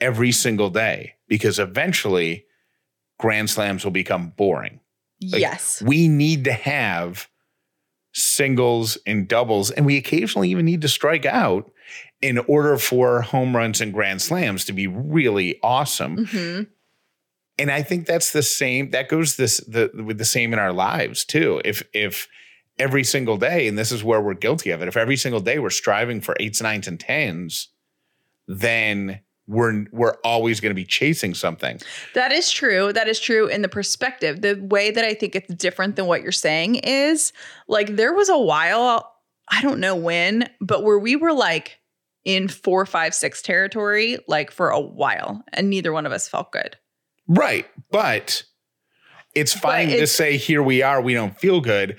every 0.00 0.32
single 0.32 0.70
day 0.70 1.16
because 1.28 1.58
eventually 1.58 2.46
grand 3.24 3.48
slams 3.48 3.84
will 3.84 3.90
become 3.90 4.34
boring. 4.36 4.80
Like, 5.22 5.40
yes. 5.40 5.82
We 5.82 6.08
need 6.08 6.44
to 6.44 6.52
have 6.52 7.26
singles 8.12 8.98
and 9.06 9.26
doubles, 9.26 9.70
and 9.70 9.86
we 9.86 9.96
occasionally 9.96 10.50
even 10.50 10.66
need 10.66 10.82
to 10.82 10.88
strike 10.88 11.24
out 11.24 11.72
in 12.20 12.36
order 12.38 12.76
for 12.76 13.22
home 13.22 13.56
runs 13.56 13.80
and 13.80 13.94
grand 13.94 14.20
slams 14.20 14.66
to 14.66 14.74
be 14.74 14.86
really 14.86 15.58
awesome. 15.62 16.26
hmm 16.26 16.62
And 17.58 17.70
I 17.70 17.82
think 17.82 18.06
that's 18.06 18.32
the 18.32 18.42
same. 18.42 18.90
That 18.90 19.08
goes 19.08 19.36
this 19.36 19.56
the 19.66 19.90
with 19.94 20.18
the 20.18 20.24
same 20.24 20.52
in 20.52 20.58
our 20.58 20.72
lives 20.72 21.24
too. 21.24 21.62
If 21.64 21.82
if 21.94 22.28
every 22.78 23.04
single 23.04 23.38
day, 23.38 23.68
and 23.68 23.78
this 23.78 23.90
is 23.90 24.04
where 24.04 24.20
we're 24.20 24.34
guilty 24.34 24.70
of 24.70 24.82
it, 24.82 24.88
if 24.88 24.96
every 24.96 25.16
single 25.16 25.40
day 25.40 25.58
we're 25.58 25.70
striving 25.70 26.20
for 26.20 26.36
eights, 26.38 26.60
nines, 26.60 26.88
and 26.88 27.00
tens, 27.00 27.68
then 28.46 29.20
we're 29.46 29.86
we're 29.92 30.16
always 30.24 30.60
going 30.60 30.70
to 30.70 30.74
be 30.74 30.84
chasing 30.84 31.34
something. 31.34 31.78
That 32.14 32.32
is 32.32 32.50
true. 32.50 32.92
That 32.92 33.08
is 33.08 33.20
true 33.20 33.46
in 33.46 33.62
the 33.62 33.68
perspective. 33.68 34.40
The 34.40 34.54
way 34.54 34.90
that 34.90 35.04
I 35.04 35.14
think 35.14 35.36
it's 35.36 35.52
different 35.54 35.96
than 35.96 36.06
what 36.06 36.22
you're 36.22 36.32
saying 36.32 36.76
is 36.76 37.32
like 37.68 37.96
there 37.96 38.14
was 38.14 38.28
a 38.28 38.38
while, 38.38 39.12
I 39.48 39.60
don't 39.62 39.80
know 39.80 39.94
when, 39.94 40.48
but 40.60 40.82
where 40.82 40.98
we 40.98 41.16
were 41.16 41.32
like 41.32 41.78
in 42.24 42.48
four, 42.48 42.86
five, 42.86 43.14
six 43.14 43.42
territory, 43.42 44.18
like 44.26 44.50
for 44.50 44.70
a 44.70 44.80
while, 44.80 45.44
and 45.52 45.68
neither 45.68 45.92
one 45.92 46.06
of 46.06 46.12
us 46.12 46.26
felt 46.28 46.50
good. 46.52 46.76
Right. 47.28 47.66
But 47.90 48.44
it's 49.34 49.52
fine 49.52 49.88
to 49.88 49.94
it's- 49.94 50.12
say 50.12 50.36
here 50.38 50.62
we 50.62 50.82
are, 50.82 51.00
we 51.02 51.12
don't 51.14 51.38
feel 51.38 51.60
good. 51.60 51.98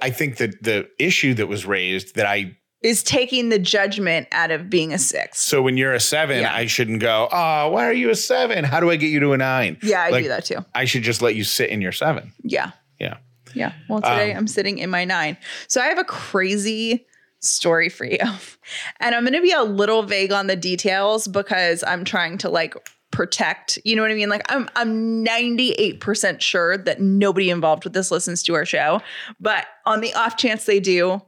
I 0.00 0.10
think 0.10 0.36
that 0.36 0.62
the 0.62 0.88
issue 0.98 1.34
that 1.34 1.48
was 1.48 1.66
raised 1.66 2.14
that 2.14 2.24
I 2.24 2.56
Is 2.82 3.02
taking 3.02 3.48
the 3.48 3.58
judgment 3.58 4.26
out 4.32 4.50
of 4.50 4.68
being 4.68 4.92
a 4.92 4.98
six. 4.98 5.40
so 5.40 5.62
when 5.62 5.76
you're 5.76 5.92
a 5.94 6.00
seven, 6.00 6.40
Yeah. 6.40 6.52
I 6.54 6.66
shouldn't 6.66 7.00
go, 7.00 7.28
oh, 7.30 7.70
why 7.70 7.86
are 7.86 7.92
you 7.92 8.10
a 8.10 8.14
seven? 8.16 8.64
How 8.64 8.80
do 8.80 8.90
I 8.90 8.96
get 8.96 9.06
you 9.08 9.20
to 9.20 9.32
a 9.32 9.36
nine? 9.38 9.78
Yeah, 9.82 10.02
I 10.02 10.10
Like- 10.10 10.24
do 10.24 10.28
that 10.28 10.44
too. 10.44 10.64
I 10.74 10.84
should 10.84 11.02
just 11.04 11.22
let 11.22 11.34
you 11.36 11.44
sit 11.44 11.70
in 11.70 11.80
your 11.80 11.92
seven. 11.92 12.32
Yeah. 12.42 12.72
Yeah. 12.98 13.18
Yeah. 13.54 13.72
Well, 13.88 14.00
today 14.00 14.32
Um, 14.32 14.38
I'm 14.38 14.46
sitting 14.48 14.78
in 14.78 14.90
my 14.90 15.04
nine. 15.04 15.36
So 15.68 15.80
I 15.80 15.86
have 15.86 15.98
a 15.98 16.04
crazy 16.04 17.06
story 17.40 17.88
for 17.88 18.04
you. 18.04 18.18
And 19.00 19.14
I'm 19.14 19.22
going 19.24 19.34
to 19.34 19.42
be 19.42 19.52
a 19.52 19.62
little 19.64 20.02
vague 20.04 20.32
on 20.32 20.46
the 20.46 20.54
details 20.56 21.26
because 21.28 21.82
I'm 21.84 22.04
trying 22.04 22.38
to 22.38 22.48
like 22.48 22.74
protect, 23.10 23.78
you 23.84 23.94
know 23.94 24.02
what 24.02 24.10
I 24.10 24.14
mean? 24.14 24.28
Like 24.30 24.42
I'm 24.50 24.68
I'm 24.76 25.24
98% 25.24 26.40
sure 26.40 26.78
that 26.78 27.00
nobody 27.00 27.50
involved 27.50 27.84
with 27.84 27.92
this 27.92 28.10
listens 28.10 28.42
to 28.44 28.54
our 28.54 28.64
show, 28.64 29.00
but 29.40 29.66
on 29.86 30.00
the 30.00 30.14
off 30.14 30.36
chance 30.36 30.64
they 30.64 30.80
do, 30.80 31.20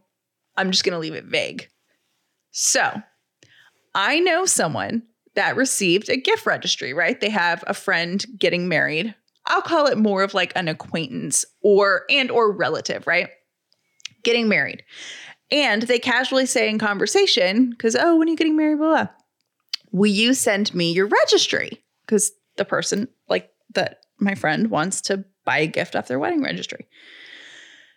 I'm 0.57 0.71
just 0.71 0.85
going 0.85 0.93
to 0.93 0.99
leave 0.99 1.15
it 1.15 1.25
vague. 1.25 1.69
So, 2.51 3.03
I 3.95 4.21
know 4.21 4.45
someone 4.45 5.03
that 5.35 5.57
received 5.57 6.09
a 6.09 6.17
gift 6.17 6.47
registry, 6.47 6.93
right? 6.93 7.21
They 7.21 7.31
have 7.31 7.65
a 7.67 7.75
friend 7.75 8.25
getting 8.39 8.69
married. 8.69 9.15
I'll 9.47 9.63
call 9.63 9.87
it 9.87 9.99
more 9.99 10.23
of 10.23 10.35
like 10.35 10.53
an 10.57 10.69
acquaintance 10.69 11.45
or 11.63 12.05
and 12.09 12.31
or 12.31 12.53
relative, 12.53 13.07
right? 13.07 13.29
Getting 14.23 14.49
married. 14.49 14.85
And 15.51 15.83
they 15.83 15.99
casually 15.99 16.47
say 16.47 16.69
in 16.69 16.79
conversation, 16.79 17.71
because 17.71 17.95
oh, 17.95 18.17
when 18.17 18.29
are 18.29 18.31
you 18.31 18.37
getting 18.37 18.57
married? 18.57 18.79
Blah, 18.79 18.89
blah. 18.89 19.09
Will 19.93 20.11
you 20.11 20.35
send 20.35 20.75
me 20.75 20.93
your 20.93 21.07
registry? 21.07 21.85
Because 22.07 22.33
the 22.57 22.65
person, 22.65 23.09
like 23.29 23.51
that 23.75 24.01
my 24.19 24.35
friend, 24.35 24.71
wants 24.71 25.01
to 25.03 25.25
buy 25.45 25.59
a 25.59 25.67
gift 25.67 25.95
off 25.95 26.09
their 26.09 26.19
wedding 26.19 26.43
registry. 26.43 26.87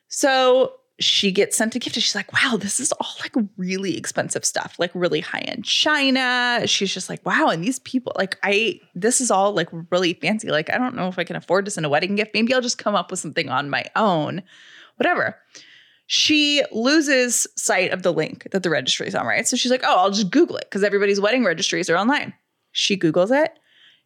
So 0.09 0.73
she 0.99 1.31
gets 1.31 1.55
sent 1.55 1.75
a 1.75 1.79
gift 1.79 1.95
and 1.95 2.03
she's 2.03 2.15
like, 2.15 2.33
wow, 2.33 2.57
this 2.57 2.79
is 2.79 2.91
all 2.93 3.13
like 3.19 3.33
really 3.55 3.95
expensive 3.97 4.43
stuff, 4.43 4.75
like 4.79 4.91
really 4.95 5.19
high 5.19 5.39
end 5.39 5.63
china. 5.63 6.61
She's 6.65 6.91
just 6.91 7.07
like, 7.07 7.23
wow. 7.25 7.49
And 7.49 7.63
these 7.63 7.79
people, 7.79 8.13
like, 8.17 8.37
I, 8.41 8.79
this 8.95 9.21
is 9.21 9.29
all 9.29 9.53
like 9.53 9.69
really 9.91 10.13
fancy. 10.15 10.49
Like, 10.49 10.71
I 10.71 10.77
don't 10.77 10.95
know 10.95 11.07
if 11.07 11.19
I 11.19 11.23
can 11.23 11.35
afford 11.35 11.65
to 11.65 11.71
send 11.71 11.85
a 11.85 11.89
wedding 11.89 12.15
gift. 12.15 12.31
Maybe 12.33 12.53
I'll 12.53 12.61
just 12.61 12.79
come 12.79 12.95
up 12.95 13.11
with 13.11 13.19
something 13.19 13.49
on 13.49 13.69
my 13.69 13.85
own, 13.95 14.41
whatever. 14.95 15.35
She 16.07 16.63
loses 16.71 17.45
sight 17.55 17.91
of 17.91 18.01
the 18.01 18.13
link 18.13 18.47
that 18.51 18.63
the 18.63 18.69
registry 18.69 19.07
is 19.07 19.13
on, 19.13 19.27
right? 19.27 19.47
So 19.47 19.55
she's 19.55 19.71
like, 19.71 19.83
oh, 19.83 19.97
I'll 19.97 20.11
just 20.11 20.31
Google 20.31 20.57
it 20.57 20.65
because 20.65 20.83
everybody's 20.83 21.21
wedding 21.21 21.43
registries 21.43 21.89
are 21.89 21.97
online. 21.97 22.33
She 22.71 22.97
Googles 22.97 23.29
it. 23.31 23.51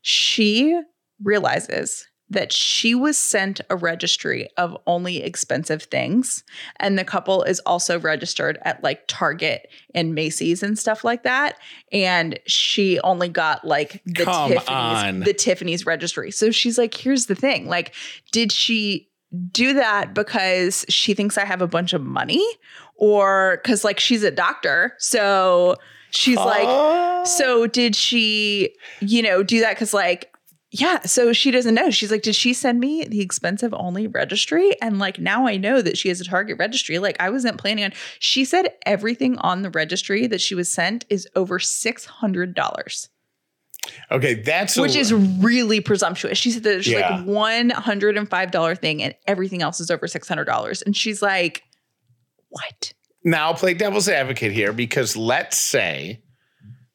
She 0.02 0.78
realizes 1.24 2.08
that 2.32 2.52
she 2.52 2.96
was 2.96 3.18
sent 3.20 3.62
a 3.70 3.76
registry 3.76 4.50
of 4.58 4.76
only 4.88 5.22
expensive 5.22 5.84
things. 5.84 6.44
And 6.80 6.98
the 6.98 7.04
couple 7.04 7.44
is 7.44 7.60
also 7.66 8.00
registered 8.00 8.58
at 8.64 8.82
like 8.84 9.04
Target 9.08 9.68
and 9.94 10.16
Macy's 10.16 10.64
and 10.64 10.80
stuff 10.80 11.04
like 11.04 11.24
that. 11.24 11.58
And 11.92 12.40
she 12.48 13.00
only 13.02 13.30
got 13.30 13.64
like 13.66 14.02
the 14.06 14.24
Come 14.24 14.50
Tiffany's, 14.50 14.70
on. 14.70 15.20
the 15.20 15.34
Tiffany's 15.34 15.86
registry. 15.86 16.32
So 16.32 16.52
she's 16.52 16.78
like, 16.78 16.94
here's 16.94 17.26
the 17.28 17.36
thing. 17.36 17.68
Like, 17.68 17.94
did 18.32 18.52
she 18.52 19.10
do 19.52 19.74
that 19.74 20.14
because 20.14 20.86
she 20.90 21.14
thinks 21.14 21.38
I 21.38 21.46
have 21.46 21.62
a 21.62 21.68
bunch 21.68 21.94
of 21.94 22.02
money? 22.02 22.44
Or 22.96 23.60
because 23.62 23.84
like 23.84 24.00
she's 24.00 24.24
a 24.24 24.32
doctor. 24.32 24.96
So 25.00 25.76
she's 26.12 26.38
like, 26.38 26.64
Oh. 26.68 27.24
so 27.26 27.68
did 27.68 27.96
she, 27.96 28.74
you 29.02 29.22
know, 29.22 29.44
do 29.44 29.60
that 29.62 29.76
because 29.76 29.94
like 29.94 30.31
yeah, 30.74 31.02
so 31.02 31.34
she 31.34 31.52
doesn't 31.52 31.76
know. 31.76 31.90
She's 31.90 32.12
like, 32.12 32.22
did 32.22 32.34
she 32.34 32.54
send 32.54 32.80
me 32.80 33.04
the 33.04 33.20
expensive 33.20 33.74
only 33.74 34.08
registry? 34.08 34.80
And 34.82 35.00
like 35.00 35.20
now 35.20 35.46
I 35.46 35.58
know 35.58 35.82
that 35.82 35.98
she 35.98 36.08
has 36.08 36.22
a 36.22 36.24
Target 36.24 36.58
registry. 36.60 36.98
Like 36.98 37.18
I 37.20 37.30
wasn't 37.30 37.58
planning 37.58 37.84
on. 37.84 37.92
She 38.20 38.46
said 38.46 38.74
everything 38.86 39.38
on 39.40 39.64
the 39.64 39.70
registry 39.70 40.28
that 40.28 40.40
she 40.40 40.56
was 40.56 40.70
sent 40.70 41.06
is 41.10 41.28
over 41.36 41.60
six 41.60 42.06
hundred 42.06 42.56
dollars, 42.56 43.10
okay, 44.12 44.36
that's 44.36 44.78
a- 44.78 44.82
which 44.82 44.96
is 44.96 45.14
really 45.14 45.82
presumptuous. 45.82 46.38
She 46.38 46.52
said 46.52 46.64
that 46.64 46.70
there's 46.70 46.88
Yeah. 46.88 47.18
like 47.18 47.26
one 47.26 47.70
hundred 47.72 48.16
and 48.18 48.30
five 48.30 48.52
dollar 48.52 48.74
thing, 48.76 49.04
and 49.04 49.14
everything 49.28 49.62
else 49.62 49.82
is 49.82 49.92
over 49.92 50.08
six 50.08 50.28
hundred 50.30 50.46
dollars. 50.46 50.82
And 50.82 50.96
she's 50.96 51.22
like, 51.22 51.64
what? 52.50 52.94
now 53.24 53.48
I'll 53.48 53.54
play 53.56 53.74
devil's 53.74 54.08
advocate 54.10 54.52
here 54.54 54.72
because 54.74 55.16
let's 55.18 55.58
say 55.58 56.24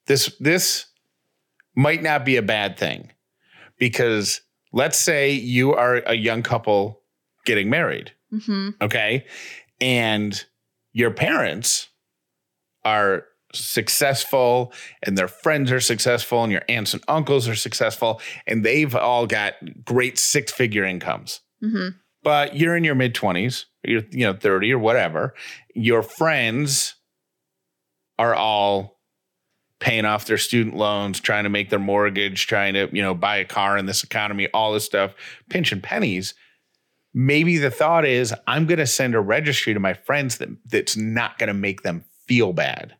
this 0.06 0.34
this 0.40 0.86
might 1.76 2.02
not 2.02 2.24
be 2.24 2.36
a 2.36 2.42
bad 2.42 2.78
thing 2.78 3.12
because 3.78 4.40
let's 4.72 4.98
say 4.98 5.30
you 5.30 5.74
are 5.74 5.96
a 6.06 6.14
young 6.14 6.42
couple 6.42 7.02
getting 7.44 7.70
married, 7.70 8.12
hmm 8.30 8.70
okay? 8.80 9.24
And 9.80 10.44
your 10.92 11.10
parents 11.10 11.88
are 12.84 13.24
successful 13.52 14.72
and 15.02 15.16
their 15.16 15.28
friends 15.28 15.72
are 15.72 15.80
successful 15.80 16.42
and 16.42 16.52
your 16.52 16.62
aunts 16.68 16.92
and 16.94 17.02
uncles 17.08 17.48
are 17.48 17.54
successful 17.54 18.20
and 18.46 18.64
they've 18.64 18.94
all 18.94 19.26
got 19.26 19.54
great 19.84 20.18
six-figure 20.18 20.84
incomes 20.84 21.40
hmm 21.60 21.88
but 22.26 22.56
you're 22.56 22.76
in 22.76 22.82
your 22.82 22.96
mid 22.96 23.14
20s, 23.14 23.66
you're 23.84 24.02
you 24.10 24.26
know 24.26 24.32
30 24.32 24.72
or 24.72 24.80
whatever. 24.80 25.32
Your 25.76 26.02
friends 26.02 26.96
are 28.18 28.34
all 28.34 28.95
paying 29.78 30.04
off 30.04 30.26
their 30.26 30.38
student 30.38 30.76
loans, 30.76 31.20
trying 31.20 31.44
to 31.44 31.50
make 31.50 31.70
their 31.70 31.78
mortgage, 31.78 32.46
trying 32.46 32.74
to, 32.74 32.88
you 32.92 33.02
know, 33.02 33.14
buy 33.14 33.36
a 33.36 33.44
car 33.44 33.76
in 33.76 33.86
this 33.86 34.02
economy, 34.02 34.48
all 34.54 34.72
this 34.72 34.84
stuff, 34.84 35.14
pinching 35.50 35.80
pennies. 35.80 36.34
Maybe 37.12 37.58
the 37.58 37.70
thought 37.70 38.04
is 38.04 38.34
I'm 38.46 38.66
going 38.66 38.78
to 38.78 38.86
send 38.86 39.14
a 39.14 39.20
registry 39.20 39.74
to 39.74 39.80
my 39.80 39.94
friends 39.94 40.38
that 40.38 40.48
that's 40.66 40.96
not 40.96 41.38
going 41.38 41.48
to 41.48 41.54
make 41.54 41.82
them 41.82 42.04
feel 42.26 42.52
bad. 42.52 42.94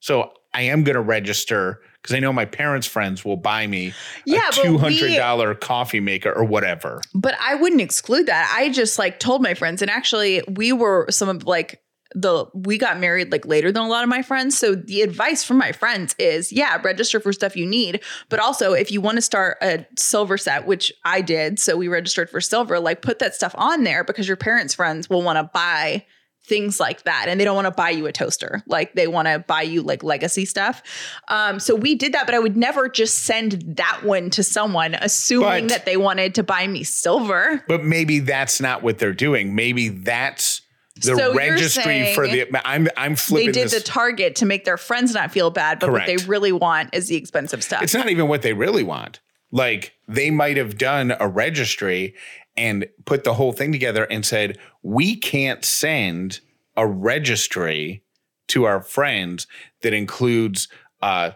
So 0.00 0.32
I 0.54 0.62
am 0.62 0.84
going 0.84 0.94
to 0.94 1.00
register 1.00 1.80
because 2.00 2.14
I 2.14 2.18
know 2.18 2.32
my 2.32 2.44
parents' 2.44 2.86
friends 2.86 3.24
will 3.24 3.36
buy 3.36 3.66
me 3.66 3.92
Yeah, 4.26 4.48
a 4.48 4.52
two 4.52 4.78
hundred 4.78 5.14
dollar 5.16 5.54
coffee 5.54 6.00
maker 6.00 6.32
or 6.32 6.44
whatever. 6.44 7.00
But 7.14 7.36
I 7.40 7.54
wouldn't 7.54 7.80
exclude 7.80 8.26
that. 8.26 8.52
I 8.56 8.70
just 8.70 8.98
like 8.98 9.20
told 9.20 9.42
my 9.42 9.54
friends, 9.54 9.82
and 9.82 9.90
actually, 9.90 10.42
we 10.48 10.72
were 10.72 11.06
some 11.10 11.28
of 11.28 11.44
like 11.44 11.80
the 12.14 12.46
we 12.54 12.78
got 12.78 12.98
married 12.98 13.32
like 13.32 13.46
later 13.46 13.72
than 13.72 13.82
a 13.82 13.88
lot 13.88 14.02
of 14.02 14.08
my 14.08 14.22
friends. 14.22 14.58
So 14.58 14.74
the 14.74 15.02
advice 15.02 15.44
from 15.44 15.58
my 15.58 15.72
friends 15.72 16.14
is, 16.18 16.52
yeah, 16.52 16.80
register 16.82 17.20
for 17.20 17.32
stuff 17.32 17.56
you 17.56 17.66
need, 17.66 18.00
but 18.28 18.40
also 18.40 18.72
if 18.72 18.90
you 18.90 19.00
want 19.00 19.16
to 19.16 19.22
start 19.22 19.58
a 19.62 19.86
silver 19.98 20.38
set, 20.38 20.66
which 20.66 20.92
I 21.04 21.20
did, 21.20 21.58
so 21.58 21.76
we 21.76 21.88
registered 21.88 22.30
for 22.30 22.40
silver, 22.40 22.78
like 22.80 23.02
put 23.02 23.18
that 23.20 23.34
stuff 23.34 23.54
on 23.56 23.84
there 23.84 24.04
because 24.04 24.28
your 24.28 24.36
parents' 24.36 24.74
friends 24.74 25.08
will 25.08 25.22
want 25.22 25.38
to 25.38 25.44
buy 25.52 26.04
things 26.44 26.80
like 26.80 27.04
that 27.04 27.26
and 27.28 27.38
they 27.38 27.44
don't 27.44 27.54
want 27.54 27.66
to 27.66 27.70
buy 27.70 27.88
you 27.90 28.04
a 28.06 28.12
toaster 28.12 28.64
like 28.66 28.94
they 28.94 29.06
want 29.06 29.28
to 29.28 29.38
buy 29.46 29.62
you 29.62 29.80
like 29.80 30.02
legacy 30.02 30.44
stuff 30.44 30.82
um, 31.28 31.60
so 31.60 31.72
we 31.72 31.94
did 31.94 32.12
that 32.12 32.26
but 32.26 32.34
i 32.34 32.38
would 32.40 32.56
never 32.56 32.88
just 32.88 33.20
send 33.20 33.62
that 33.76 34.00
one 34.02 34.28
to 34.28 34.42
someone 34.42 34.94
assuming 34.94 35.66
But- 35.66 35.68
that 35.68 35.86
they 35.86 35.96
wanted 35.96 36.34
to 36.34 36.42
buy 36.42 36.66
me 36.66 36.82
silver 36.82 37.62
But 37.68 37.84
maybe 37.84 38.18
that's 38.18 38.60
not 38.60 38.82
what 38.82 38.98
they're 38.98 39.12
doing. 39.12 39.54
Maybe 39.54 39.88
that's 39.88 40.61
the 40.96 41.16
So 41.16 41.34
registry 41.34 42.14
for 42.14 42.26
the. 42.28 42.46
I'm 42.66 42.88
I'm 42.96 43.16
flipping. 43.16 43.46
they 43.46 43.52
did 43.52 43.70
this. 43.70 43.74
the 43.74 43.80
target 43.80 44.36
to 44.36 44.46
make 44.46 44.64
their 44.64 44.76
friends 44.76 45.14
not 45.14 45.32
feel 45.32 45.50
bad 45.50 45.78
but 45.80 45.90
what 45.90 46.06
they 46.06 46.16
really 46.18 46.52
want 46.52 46.94
is 46.94 47.08
the 47.08 47.16
expensive 47.16 47.62
stuff 47.64 47.82
it's 47.82 47.94
not 47.94 48.08
even 48.10 48.28
what 48.28 48.42
they 48.42 48.52
really 48.52 48.82
want. 48.82 49.20
Like 49.50 49.94
they 50.08 50.30
might 50.30 50.56
have 50.56 50.78
done 50.78 51.14
a 51.18 51.28
registry 51.28 52.14
and 52.56 52.86
put 53.06 53.24
the 53.24 53.34
whole 53.34 53.52
thing 53.52 53.72
together 53.72 54.04
and 54.04 54.24
said, 54.26 54.58
we 54.82 55.16
can't 55.16 55.64
send 55.64 56.40
a 56.76 56.86
registry 56.86 58.02
to 58.48 58.64
our 58.64 58.82
friends 58.82 59.46
that 59.82 59.92
includes 59.94 60.68
uh 61.00 61.30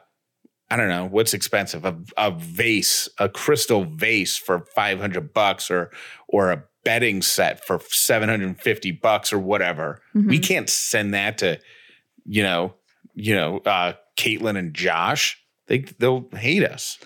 I 0.69 0.77
don't 0.77 0.89
know 0.89 1.07
what's 1.07 1.33
expensive 1.33 1.85
a, 1.85 1.97
a 2.19 2.31
vase 2.33 3.09
a 3.19 3.29
crystal 3.29 3.85
vase 3.85 4.37
for 4.37 4.67
500 4.75 5.33
bucks 5.33 5.71
or 5.71 5.91
or 6.29 6.51
a 6.53 6.65
bedding 6.87 7.21
set 7.21 7.67
for 7.67 7.81
750 7.91 8.93
bucks 8.93 9.33
or 9.33 9.39
whatever 9.39 10.01
we 10.15 10.39
Mhm. 10.39 10.43
can't 10.49 10.71
send 10.71 11.13
that 11.13 11.37
to 11.39 11.59
you 12.25 12.43
know 12.43 12.75
you 13.15 13.35
know 13.35 13.59
uh 13.67 13.93
Caitlin 14.17 14.57
and 14.57 14.73
Josh 14.73 15.39
they 15.67 15.79
they'll 15.99 16.29
hate 16.33 16.63
us 16.65 16.99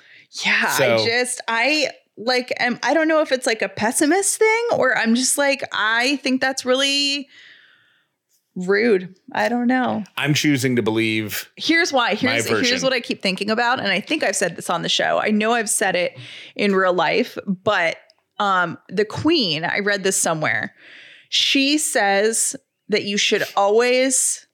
Yeah, 0.45 0.69
So- 0.69 0.97
I 0.97 1.07
just 1.07 1.41
I 1.49 1.91
like 2.17 2.53
am 2.61 2.79
I 2.83 2.93
don't 2.95 3.09
know 3.09 3.21
if 3.23 3.33
it's 3.33 3.47
like 3.47 3.63
a 3.63 3.69
pessimist 3.69 4.37
thing 4.39 4.67
or 4.77 4.97
I'm 4.97 5.15
just 5.15 5.37
like 5.39 5.63
I 5.73 6.17
think 6.17 6.41
that's 6.41 6.65
really 6.65 7.29
rude. 8.57 9.15
I 9.33 9.49
don't 9.49 9.69
know. 9.69 10.05
I'm 10.17 10.35
choosing 10.35 10.77
to 10.77 10.83
believe 10.83 11.51
Here's 11.57 11.93
why. 11.93 12.15
Here's 12.15 12.47
here's 12.47 12.83
what 12.83 12.93
I 12.93 13.01
keep 13.01 13.23
thinking 13.23 13.51
about 13.51 13.79
and 13.79 13.89
I 13.89 14.01
think 14.01 14.23
I've 14.23 14.37
said 14.37 14.57
this 14.57 14.69
on 14.69 14.83
the 14.83 14.89
show. 14.89 15.19
I 15.19 15.31
know 15.31 15.53
I've 15.53 15.71
said 15.71 15.97
it 15.97 16.19
in 16.57 16.75
real 16.75 16.93
life, 16.93 17.39
but 17.47 17.97
um 18.41 18.77
the 18.89 19.05
queen, 19.05 19.65
I 19.65 19.79
read 19.79 20.03
this 20.03 20.21
somewhere. 20.21 20.75
She 21.29 21.79
says 21.79 22.57
that 22.89 23.05
you 23.05 23.17
should 23.17 23.45
always 23.57 24.49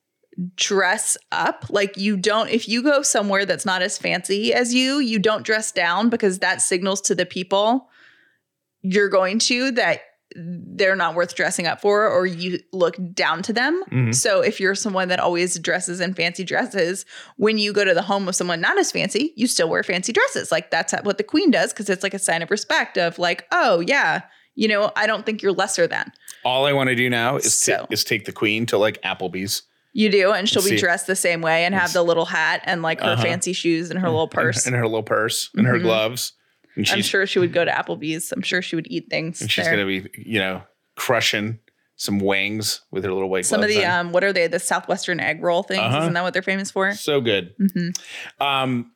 dress 0.55 1.17
up. 1.31 1.65
Like 1.69 1.97
you 1.97 2.15
don't, 2.15 2.49
if 2.51 2.69
you 2.69 2.83
go 2.83 3.01
somewhere 3.01 3.47
that's 3.47 3.65
not 3.65 3.81
as 3.81 3.97
fancy 3.97 4.53
as 4.53 4.75
you, 4.75 4.99
you 4.99 5.17
don't 5.17 5.43
dress 5.43 5.71
down 5.71 6.09
because 6.09 6.37
that 6.39 6.61
signals 6.61 7.01
to 7.01 7.15
the 7.15 7.25
people 7.25 7.89
you're 8.81 9.09
going 9.09 9.39
to 9.39 9.71
that 9.71 10.01
they're 10.35 10.95
not 10.95 11.15
worth 11.15 11.35
dressing 11.35 11.65
up 11.67 11.79
for 11.81 12.07
or 12.07 12.25
you 12.25 12.59
look 12.73 12.97
down 13.13 13.41
to 13.43 13.53
them. 13.53 13.81
Mhm. 13.91 14.13
So 14.13 14.41
if 14.41 14.59
you're 14.59 14.75
someone 14.75 15.07
that 15.07 15.19
always 15.19 15.57
dresses 15.59 15.99
in 16.01 16.13
fancy 16.13 16.43
dresses, 16.43 17.05
when 17.37 17.57
you 17.57 17.71
go 17.73 17.85
to 17.85 17.93
the 17.93 18.01
home 18.01 18.27
of 18.27 18.35
someone 18.35 18.59
not 18.61 18.77
as 18.77 18.91
fancy, 18.91 19.33
you 19.37 19.47
still 19.47 19.69
wear 19.69 19.83
fancy 19.83 20.11
dresses. 20.11 20.51
Like 20.51 20.69
that's 20.69 20.93
what 21.03 21.17
the 21.17 21.23
queen 21.23 21.49
does 21.51 21.71
because 21.71 21.89
it's 21.89 22.03
like 22.03 22.13
a 22.13 22.19
sign 22.19 22.41
of 22.41 22.51
respect 22.51 22.97
of 22.97 23.17
like, 23.17 23.45
oh 23.51 23.79
yeah, 23.79 24.21
you 24.55 24.67
know, 24.67 24.91
I 24.95 25.07
don't 25.07 25.25
think 25.25 25.41
you're 25.41 25.53
lesser 25.53 25.87
than. 25.87 26.11
all 26.43 26.65
I 26.65 26.73
want 26.73 26.89
to 26.89 26.95
do 26.95 27.09
now 27.09 27.37
is 27.37 27.53
So. 27.53 27.77
ta- 27.77 27.87
is 27.89 28.03
take 28.03 28.25
the 28.25 28.31
queen 28.31 28.65
to 28.67 28.77
like 28.77 29.01
Applebee's 29.03 29.63
You 29.93 30.09
do, 30.09 30.31
and 30.31 30.47
she'll 30.47 30.61
be 30.63 30.69
See. 30.71 30.77
dressed 30.77 31.07
the 31.07 31.15
same 31.15 31.41
way 31.41 31.65
and 31.65 31.73
have 31.73 31.91
the 31.93 32.03
little 32.03 32.25
hat 32.25 32.61
and 32.65 32.81
like 32.81 32.99
her 33.01 33.11
Uh-huh. 33.11 33.23
fancy 33.23 33.53
shoes 33.53 33.89
and 33.89 33.99
her 33.99 34.09
little 34.09 34.27
purse. 34.27 34.65
and, 34.65 34.75
her 34.75 34.83
little 34.85 35.03
purse 35.03 35.49
and 35.55 35.65
her 35.67 35.79
gloves 35.79 36.31
and 36.31 36.37
I'm 36.77 37.01
sure 37.01 37.25
she 37.25 37.39
would 37.39 37.53
go 37.53 37.65
to 37.65 37.71
Applebee's. 37.71 38.31
I'm 38.31 38.41
sure 38.41 38.61
she 38.61 38.75
would 38.75 38.87
eat 38.89 39.07
things. 39.09 39.41
and 39.41 39.49
she's 39.51 39.65
there. 39.65 39.73
gonna 39.73 39.85
be 39.87 40.09
you 40.17 40.39
know 40.39 40.61
crushing 40.95 41.59
some 41.95 42.19
wings 42.19 42.81
with 42.91 43.03
her 43.03 43.11
little 43.11 43.29
white 43.29 43.45
Some 43.45 43.61
of 43.63 43.67
the 43.69 43.83
on. 43.83 44.07
um, 44.07 44.11
what 44.11 44.23
are 44.23 44.31
they? 44.31 44.45
The 44.47 44.59
southwestern 44.59 45.19
egg 45.19 45.41
roll 45.41 45.63
things. 45.63 45.81
Uh-huh. 45.81 46.01
Isn't 46.01 46.13
that 46.13 46.21
what 46.23 46.33
they're 46.33 46.41
famous 46.43 46.69
for? 46.71 46.93
so 46.93 47.19
good 47.21 47.53
hmm 47.73 47.89
um 48.39 48.91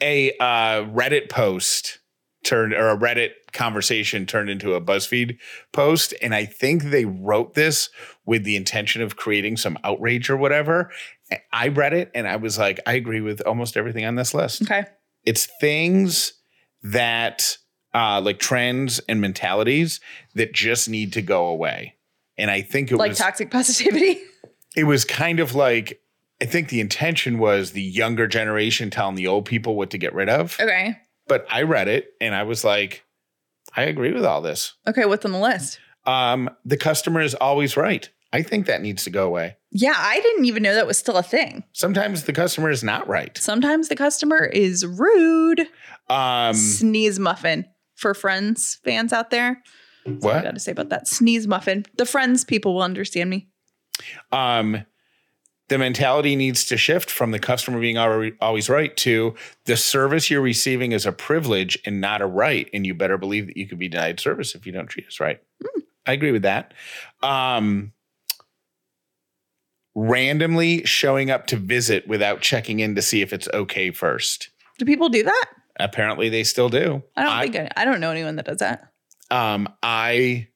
a 0.00 0.30
uh 0.38 0.84
reddit 0.94 1.28
post 1.28 1.98
turned 2.44 2.72
or 2.72 2.90
a 2.90 2.96
reddit 2.96 3.30
conversation 3.52 4.24
turned 4.26 4.48
into 4.48 4.74
a 4.74 4.80
buzzfeed 4.80 5.36
post 5.72 6.14
and 6.22 6.34
i 6.34 6.44
think 6.44 6.84
they 6.84 7.04
wrote 7.04 7.54
this 7.54 7.90
with 8.24 8.44
the 8.44 8.54
intention 8.54 9.02
of 9.02 9.16
creating 9.16 9.56
some 9.56 9.76
outrage 9.82 10.30
or 10.30 10.36
whatever 10.36 10.90
i 11.52 11.66
read 11.66 11.92
it 11.92 12.10
and 12.14 12.28
i 12.28 12.36
was 12.36 12.56
like 12.58 12.78
i 12.86 12.92
agree 12.92 13.20
with 13.20 13.40
almost 13.40 13.76
everything 13.76 14.04
on 14.04 14.14
this 14.14 14.32
list 14.34 14.62
Okay. 14.62 14.84
it's 15.24 15.48
things 15.60 16.34
that 16.82 17.56
uh 17.94 18.20
like 18.20 18.38
trends 18.38 19.00
and 19.08 19.20
mentalities 19.20 20.00
that 20.34 20.52
just 20.52 20.88
need 20.88 21.12
to 21.12 21.22
go 21.22 21.46
away 21.46 21.94
and 22.36 22.50
i 22.50 22.60
think 22.60 22.90
it 22.90 22.96
Like 22.96 23.10
was 23.10 23.20
like 23.20 23.26
toxic 23.28 23.50
positivity. 23.50 24.18
it 24.76 24.84
was 24.84 25.04
kind 25.04 25.40
of 25.40 25.54
like 25.54 26.00
i 26.40 26.44
think 26.44 26.68
the 26.68 26.80
intention 26.80 27.38
was 27.38 27.72
the 27.72 27.82
younger 27.82 28.26
generation 28.26 28.90
telling 28.90 29.14
the 29.16 29.26
old 29.26 29.44
people 29.44 29.74
what 29.76 29.90
to 29.90 29.98
get 29.98 30.14
rid 30.14 30.28
of 30.28 30.56
okay. 30.60 30.96
but 31.26 31.46
i 31.50 31.62
read 31.62 31.88
it 31.88 32.12
and 32.20 32.34
i 32.34 32.42
was 32.42 32.62
like 32.64 33.04
i 33.76 33.82
agree 33.82 34.12
with 34.12 34.24
all 34.24 34.40
this 34.42 34.74
Okay. 34.86 35.04
What's 35.04 35.24
on 35.24 35.32
the 35.32 35.38
list? 35.40 35.80
um 36.06 36.48
the 36.64 36.76
customer 36.76 37.20
is 37.20 37.34
always 37.34 37.76
right 37.76 38.08
i 38.32 38.42
think 38.42 38.66
that 38.66 38.82
needs 38.82 39.04
to 39.04 39.10
go 39.10 39.26
away 39.26 39.56
Yeah, 39.70 39.94
I 39.96 40.20
didn't 40.20 40.44
even 40.46 40.62
know 40.62 40.74
that 40.74 40.86
was 40.86 40.96
still 40.98 41.16
a 41.16 41.22
thing. 41.22 41.64
sometimes 41.72 42.24
the 42.24 42.32
customer 42.32 42.70
is 42.70 42.84
not 42.84 43.08
right 43.08 43.36
Sometimes 43.38 43.88
the 43.88 43.96
customer 43.96 44.44
is 44.44 44.86
rude. 44.86 45.66
Um 46.10 46.54
Sneeze 46.54 47.18
muffin 47.18 47.64
for 47.94 48.14
Friends 48.14 48.78
fans 48.84 49.12
out 49.12 49.30
there. 49.30 49.62
That's 50.06 50.24
all 50.24 50.30
I 50.30 50.42
got 50.42 50.54
to 50.54 50.60
say 50.60 50.72
about 50.72 50.88
that. 50.90 51.06
Sneeze 51.08 51.46
muffin. 51.46 51.84
The 51.96 52.06
Friends 52.06 52.44
people 52.44 52.74
will 52.74 52.82
understand 52.82 53.28
me. 53.30 53.48
um 54.32 54.84
the 55.68 55.76
mentality 55.76 56.34
needs 56.34 56.64
to 56.64 56.78
shift 56.78 57.10
from 57.10 57.30
the 57.30 57.38
customer 57.38 57.78
being 57.78 57.98
always 57.98 58.70
right 58.70 58.96
to 58.96 59.34
the 59.66 59.76
service 59.76 60.30
you're 60.30 60.40
receiving 60.40 60.92
is 60.92 61.04
a 61.04 61.12
privilege 61.12 61.78
and 61.84 62.00
not 62.00 62.22
a 62.22 62.26
right 62.26 62.70
and 62.72 62.86
you 62.86 62.94
better 62.94 63.18
believe 63.18 63.48
that 63.48 63.56
you 63.58 63.66
could 63.66 63.78
be 63.78 63.86
denied 63.88 64.18
service 64.18 64.54
if 64.54 64.64
you 64.64 64.72
don't 64.72 64.86
treat 64.86 65.06
us 65.06 65.20
right 65.20 65.42
i 66.06 66.12
agree 66.14 66.32
with 66.32 66.40
that 66.40 66.72
um 67.22 67.92
randomly 69.94 70.84
showing 70.84 71.30
up 71.30 71.46
to 71.48 71.56
visit 71.56 72.06
without 72.08 72.40
checking 72.40 72.80
in 72.80 72.94
to 72.94 73.02
see 73.02 73.20
if 73.20 73.32
it's 73.32 73.48
okay 73.52 73.90
first 73.90 74.50
Do 74.78 74.84
people 74.84 75.08
do 75.08 75.22
that? 75.24 75.44
Apparently 75.80 76.28
they 76.28 76.44
still 76.44 76.68
do 76.68 77.02
I 77.16 77.22
don't 77.22 77.52
think 77.52 77.56
I, 77.76 77.82
I 77.82 77.84
don't 77.84 78.00
know 78.00 78.10
anyone 78.10 78.36
that 78.36 78.46
does 78.46 78.58
that. 78.58 78.92
um 79.30 79.68
i 79.82 80.46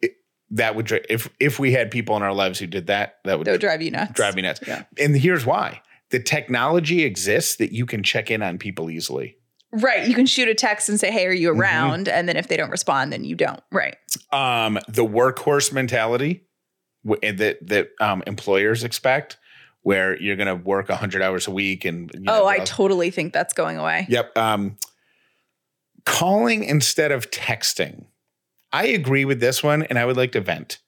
it- 0.00 0.14
that 0.50 0.74
would 0.76 0.90
if 1.08 1.28
if 1.40 1.58
we 1.58 1.72
had 1.72 1.90
people 1.90 2.16
in 2.16 2.22
our 2.22 2.32
lives 2.32 2.58
who 2.58 2.66
did 2.66 2.86
that 2.88 3.16
that 3.24 3.38
would 3.38 3.46
That 3.46 3.52
would 3.52 3.60
drive 3.60 3.82
you 3.82 3.90
nuts. 3.90 4.12
drive 4.12 4.34
me 4.36 4.42
nuts. 4.42 4.60
Yeah. 4.66 4.84
And 4.98 5.16
here's 5.16 5.44
why. 5.46 5.80
The 6.10 6.20
technology 6.22 7.02
exists 7.02 7.56
that 7.56 7.72
you 7.72 7.84
can 7.86 8.02
check 8.04 8.30
in 8.30 8.42
on 8.42 8.58
people 8.58 8.90
easily. 8.90 9.36
Right. 9.72 10.06
You 10.08 10.14
can 10.14 10.24
shoot 10.26 10.46
a 10.48 10.54
text 10.54 10.88
and 10.88 11.00
say, 11.00 11.10
Hey, 11.10 11.26
are 11.26 11.32
you 11.32 11.52
Mhm. 11.52 11.58
around? 11.58 12.08
And 12.08 12.28
then 12.28 12.36
if 12.36 12.46
they 12.46 12.56
don't 12.56 12.70
respond, 12.70 13.12
then 13.12 13.24
you 13.24 13.34
don't. 13.34 13.60
Right. 13.72 13.96
Um, 14.32 14.78
the 14.88 15.04
workhorse 15.04 15.72
mentality 15.72 16.44
that 17.04 17.58
that 17.62 17.88
um, 18.00 18.22
employers 18.26 18.84
expect, 18.84 19.36
where 19.86 20.20
you're 20.20 20.34
going 20.34 20.48
to 20.48 20.56
work 20.56 20.88
100 20.88 21.22
hours 21.22 21.46
a 21.46 21.50
week 21.52 21.84
and 21.84 22.10
you 22.12 22.22
know, 22.22 22.42
oh, 22.42 22.46
I 22.48 22.58
totally 22.58 23.12
think 23.12 23.32
that's 23.32 23.54
going 23.54 23.76
away. 23.76 24.04
Yep. 24.08 24.36
Um, 24.36 24.78
calling 26.04 26.64
instead 26.64 27.12
of 27.12 27.30
texting. 27.30 28.06
I 28.72 28.86
agree 28.86 29.24
with 29.24 29.38
this 29.38 29.62
one, 29.62 29.84
and 29.84 29.96
I 29.96 30.04
would 30.04 30.16
like 30.16 30.32
to 30.32 30.40
vent. 30.40 30.80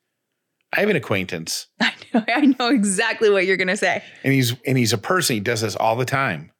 I 0.76 0.80
have 0.80 0.88
an 0.88 0.96
acquaintance, 0.96 1.68
I 1.80 1.92
know, 2.12 2.24
I 2.26 2.40
know 2.58 2.68
exactly 2.70 3.30
what 3.30 3.46
you're 3.46 3.56
gonna 3.56 3.76
say. 3.76 4.02
and 4.24 4.32
he's 4.32 4.56
and 4.66 4.76
he's 4.76 4.92
a 4.92 4.98
person. 4.98 5.34
He 5.34 5.40
does 5.40 5.60
this 5.60 5.76
all 5.76 5.94
the 5.94 6.04
time, 6.04 6.50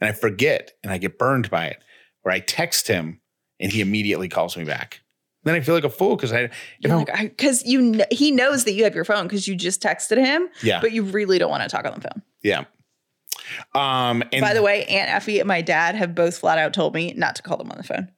and 0.00 0.08
I 0.08 0.12
forget, 0.12 0.70
and 0.84 0.92
I 0.92 0.98
get 0.98 1.18
burned 1.18 1.50
by 1.50 1.66
it. 1.66 1.82
Where 2.22 2.32
I 2.32 2.38
text 2.38 2.86
him, 2.86 3.20
and 3.58 3.72
he 3.72 3.80
immediately 3.80 4.28
calls 4.28 4.56
me 4.56 4.62
back. 4.62 5.00
Then 5.44 5.54
I 5.54 5.60
feel 5.60 5.74
like 5.74 5.84
a 5.84 5.90
fool 5.90 6.16
because 6.16 6.32
I, 6.32 6.50
I'm- 6.84 7.04
like, 7.04 7.12
because 7.36 7.64
you 7.64 7.92
kn- 7.92 8.06
he 8.10 8.30
knows 8.32 8.64
that 8.64 8.72
you 8.72 8.84
have 8.84 8.94
your 8.94 9.04
phone 9.04 9.24
because 9.26 9.46
you 9.46 9.54
just 9.54 9.82
texted 9.82 10.16
him, 10.16 10.48
yeah, 10.62 10.80
but 10.80 10.92
you 10.92 11.02
really 11.04 11.38
don't 11.38 11.50
want 11.50 11.62
to 11.62 11.68
talk 11.68 11.84
on 11.86 11.94
the 11.94 12.00
phone. 12.00 12.22
yeah. 12.42 12.64
Um, 13.74 14.22
and 14.32 14.40
By 14.40 14.54
the 14.54 14.62
way, 14.62 14.84
Aunt 14.86 15.10
Effie 15.10 15.38
and 15.38 15.48
my 15.48 15.60
dad 15.60 15.94
have 15.96 16.14
both 16.14 16.38
flat 16.38 16.58
out 16.58 16.72
told 16.72 16.94
me 16.94 17.12
not 17.16 17.36
to 17.36 17.42
call 17.42 17.56
them 17.58 17.70
on 17.70 17.76
the 17.76 17.82
phone. 17.82 18.08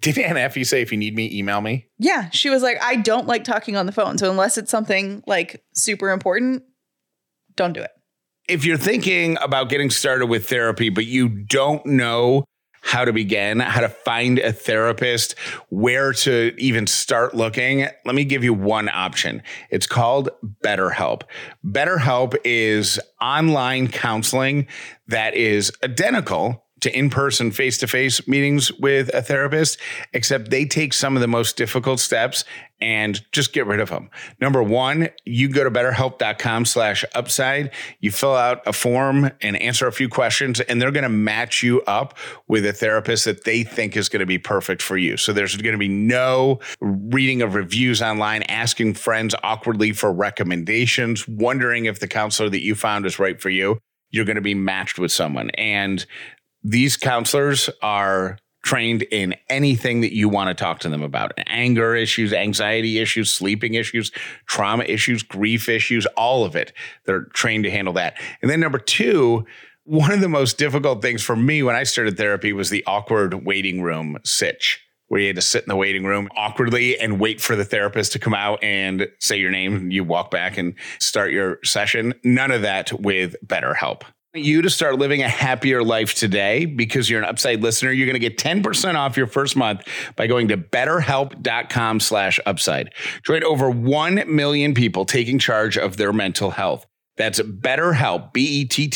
did 0.00 0.18
Aunt 0.18 0.36
Effie 0.38 0.64
say 0.64 0.82
if 0.82 0.90
you 0.90 0.98
need 0.98 1.14
me, 1.14 1.30
email 1.32 1.60
me? 1.60 1.86
Yeah, 1.98 2.30
she 2.30 2.50
was 2.50 2.62
like, 2.62 2.78
I 2.82 2.96
don't 2.96 3.26
like 3.26 3.44
talking 3.44 3.76
on 3.76 3.86
the 3.86 3.92
phone. 3.92 4.18
So 4.18 4.30
unless 4.30 4.58
it's 4.58 4.70
something 4.70 5.22
like 5.26 5.62
super 5.74 6.10
important, 6.10 6.64
don't 7.54 7.72
do 7.72 7.80
it. 7.82 7.90
if 8.48 8.64
you're 8.64 8.76
thinking 8.78 9.36
about 9.40 9.68
getting 9.68 9.90
started 9.90 10.26
with 10.26 10.48
therapy, 10.48 10.88
but 10.88 11.06
you 11.06 11.28
don't 11.28 11.84
know 11.86 12.44
how 12.86 13.04
to 13.04 13.12
begin, 13.12 13.58
how 13.58 13.80
to 13.80 13.88
find 13.88 14.38
a 14.38 14.52
therapist, 14.52 15.34
where 15.70 16.12
to 16.12 16.54
even 16.56 16.86
start 16.86 17.34
looking, 17.34 17.80
let 18.04 18.14
me 18.14 18.24
give 18.24 18.44
you 18.44 18.54
one 18.54 18.88
option. 18.88 19.42
It's 19.70 19.88
called 19.88 20.30
BetterHelp. 20.62 21.22
BetterHelp 21.66 22.36
is 22.44 23.00
online 23.20 23.88
counseling 23.88 24.68
that 25.08 25.34
is 25.34 25.72
identical 25.82 26.65
to 26.86 26.98
in 26.98 27.10
person, 27.10 27.50
face 27.50 27.78
to 27.78 27.86
face 27.86 28.26
meetings 28.26 28.72
with 28.72 29.12
a 29.14 29.22
therapist, 29.22 29.78
except 30.12 30.50
they 30.50 30.64
take 30.64 30.92
some 30.92 31.16
of 31.16 31.20
the 31.20 31.28
most 31.28 31.56
difficult 31.56 32.00
steps 32.00 32.44
and 32.80 33.24
just 33.32 33.52
get 33.52 33.66
rid 33.66 33.80
of 33.80 33.88
them. 33.88 34.10
Number 34.40 34.62
one, 34.62 35.08
you 35.24 35.48
go 35.48 35.64
to 35.64 35.70
betterhelp.com 35.70 36.66
slash 36.66 37.04
upside. 37.14 37.70
You 38.00 38.10
fill 38.10 38.34
out 38.34 38.60
a 38.66 38.72
form 38.72 39.30
and 39.40 39.56
answer 39.62 39.86
a 39.86 39.92
few 39.92 40.08
questions, 40.08 40.60
and 40.60 40.80
they're 40.80 40.90
going 40.90 41.02
to 41.02 41.08
match 41.08 41.62
you 41.62 41.80
up 41.82 42.18
with 42.48 42.66
a 42.66 42.72
therapist 42.72 43.24
that 43.24 43.44
they 43.44 43.62
think 43.62 43.96
is 43.96 44.08
going 44.08 44.20
to 44.20 44.26
be 44.26 44.38
perfect 44.38 44.82
for 44.82 44.96
you. 44.96 45.16
So 45.16 45.32
there's 45.32 45.56
going 45.56 45.72
to 45.72 45.78
be 45.78 45.88
no 45.88 46.60
reading 46.80 47.42
of 47.42 47.54
reviews 47.54 48.02
online, 48.02 48.42
asking 48.44 48.94
friends 48.94 49.34
awkwardly 49.42 49.92
for 49.92 50.12
recommendations, 50.12 51.26
wondering 51.26 51.86
if 51.86 52.00
the 52.00 52.08
counselor 52.08 52.50
that 52.50 52.62
you 52.62 52.74
found 52.74 53.06
is 53.06 53.18
right 53.18 53.40
for 53.40 53.50
you. 53.50 53.78
You're 54.10 54.24
going 54.24 54.36
to 54.36 54.42
be 54.42 54.54
matched 54.54 54.98
with 54.98 55.12
someone. 55.12 55.50
And 55.50 56.04
these 56.66 56.96
counselors 56.96 57.70
are 57.80 58.38
trained 58.64 59.02
in 59.12 59.36
anything 59.48 60.00
that 60.00 60.12
you 60.12 60.28
want 60.28 60.48
to 60.48 60.54
talk 60.54 60.80
to 60.80 60.88
them 60.88 61.02
about 61.02 61.30
anger 61.46 61.94
issues, 61.94 62.32
anxiety 62.32 62.98
issues, 62.98 63.32
sleeping 63.32 63.74
issues, 63.74 64.10
trauma 64.46 64.82
issues, 64.82 65.22
grief 65.22 65.68
issues, 65.68 66.06
all 66.16 66.44
of 66.44 66.56
it. 66.56 66.72
They're 67.04 67.26
trained 67.26 67.62
to 67.64 67.70
handle 67.70 67.94
that. 67.94 68.18
And 68.42 68.50
then 68.50 68.58
number 68.58 68.80
two, 68.80 69.46
one 69.84 70.10
of 70.10 70.20
the 70.20 70.28
most 70.28 70.58
difficult 70.58 71.02
things 71.02 71.22
for 71.22 71.36
me 71.36 71.62
when 71.62 71.76
I 71.76 71.84
started 71.84 72.16
therapy 72.16 72.52
was 72.52 72.68
the 72.70 72.82
awkward 72.84 73.46
waiting 73.46 73.82
room 73.82 74.18
sitch. 74.24 74.82
Where 75.06 75.20
you 75.20 75.28
had 75.28 75.36
to 75.36 75.42
sit 75.42 75.62
in 75.62 75.68
the 75.68 75.76
waiting 75.76 76.02
room 76.02 76.28
awkwardly 76.36 76.98
and 76.98 77.20
wait 77.20 77.40
for 77.40 77.54
the 77.54 77.64
therapist 77.64 78.10
to 78.14 78.18
come 78.18 78.34
out 78.34 78.60
and 78.64 79.06
say 79.20 79.36
your 79.36 79.52
name. 79.52 79.92
You 79.92 80.02
walk 80.02 80.32
back 80.32 80.58
and 80.58 80.74
start 80.98 81.30
your 81.30 81.60
session. 81.62 82.12
None 82.24 82.50
of 82.50 82.62
that 82.62 82.92
with 82.92 83.36
BetterHelp 83.46 84.02
you 84.44 84.62
to 84.62 84.70
start 84.70 84.98
living 84.98 85.22
a 85.22 85.28
happier 85.28 85.82
life 85.82 86.14
today 86.14 86.64
because 86.64 87.08
you're 87.08 87.20
an 87.22 87.28
upside 87.28 87.62
listener. 87.62 87.90
You're 87.92 88.06
going 88.06 88.20
to 88.20 88.28
get 88.28 88.38
10% 88.38 88.94
off 88.94 89.16
your 89.16 89.26
first 89.26 89.56
month 89.56 89.82
by 90.16 90.26
going 90.26 90.48
to 90.48 90.56
betterhelp.com 90.56 92.00
slash 92.00 92.40
upside. 92.46 92.92
Join 93.22 93.44
over 93.44 93.70
1 93.70 94.24
million 94.26 94.74
people 94.74 95.04
taking 95.04 95.38
charge 95.38 95.76
of 95.78 95.96
their 95.96 96.12
mental 96.12 96.50
health 96.50 96.86
that's 97.16 97.40
BetterHelp, 97.40 98.32
B-E-T-T-E-R-H-E-L-P 98.32 98.86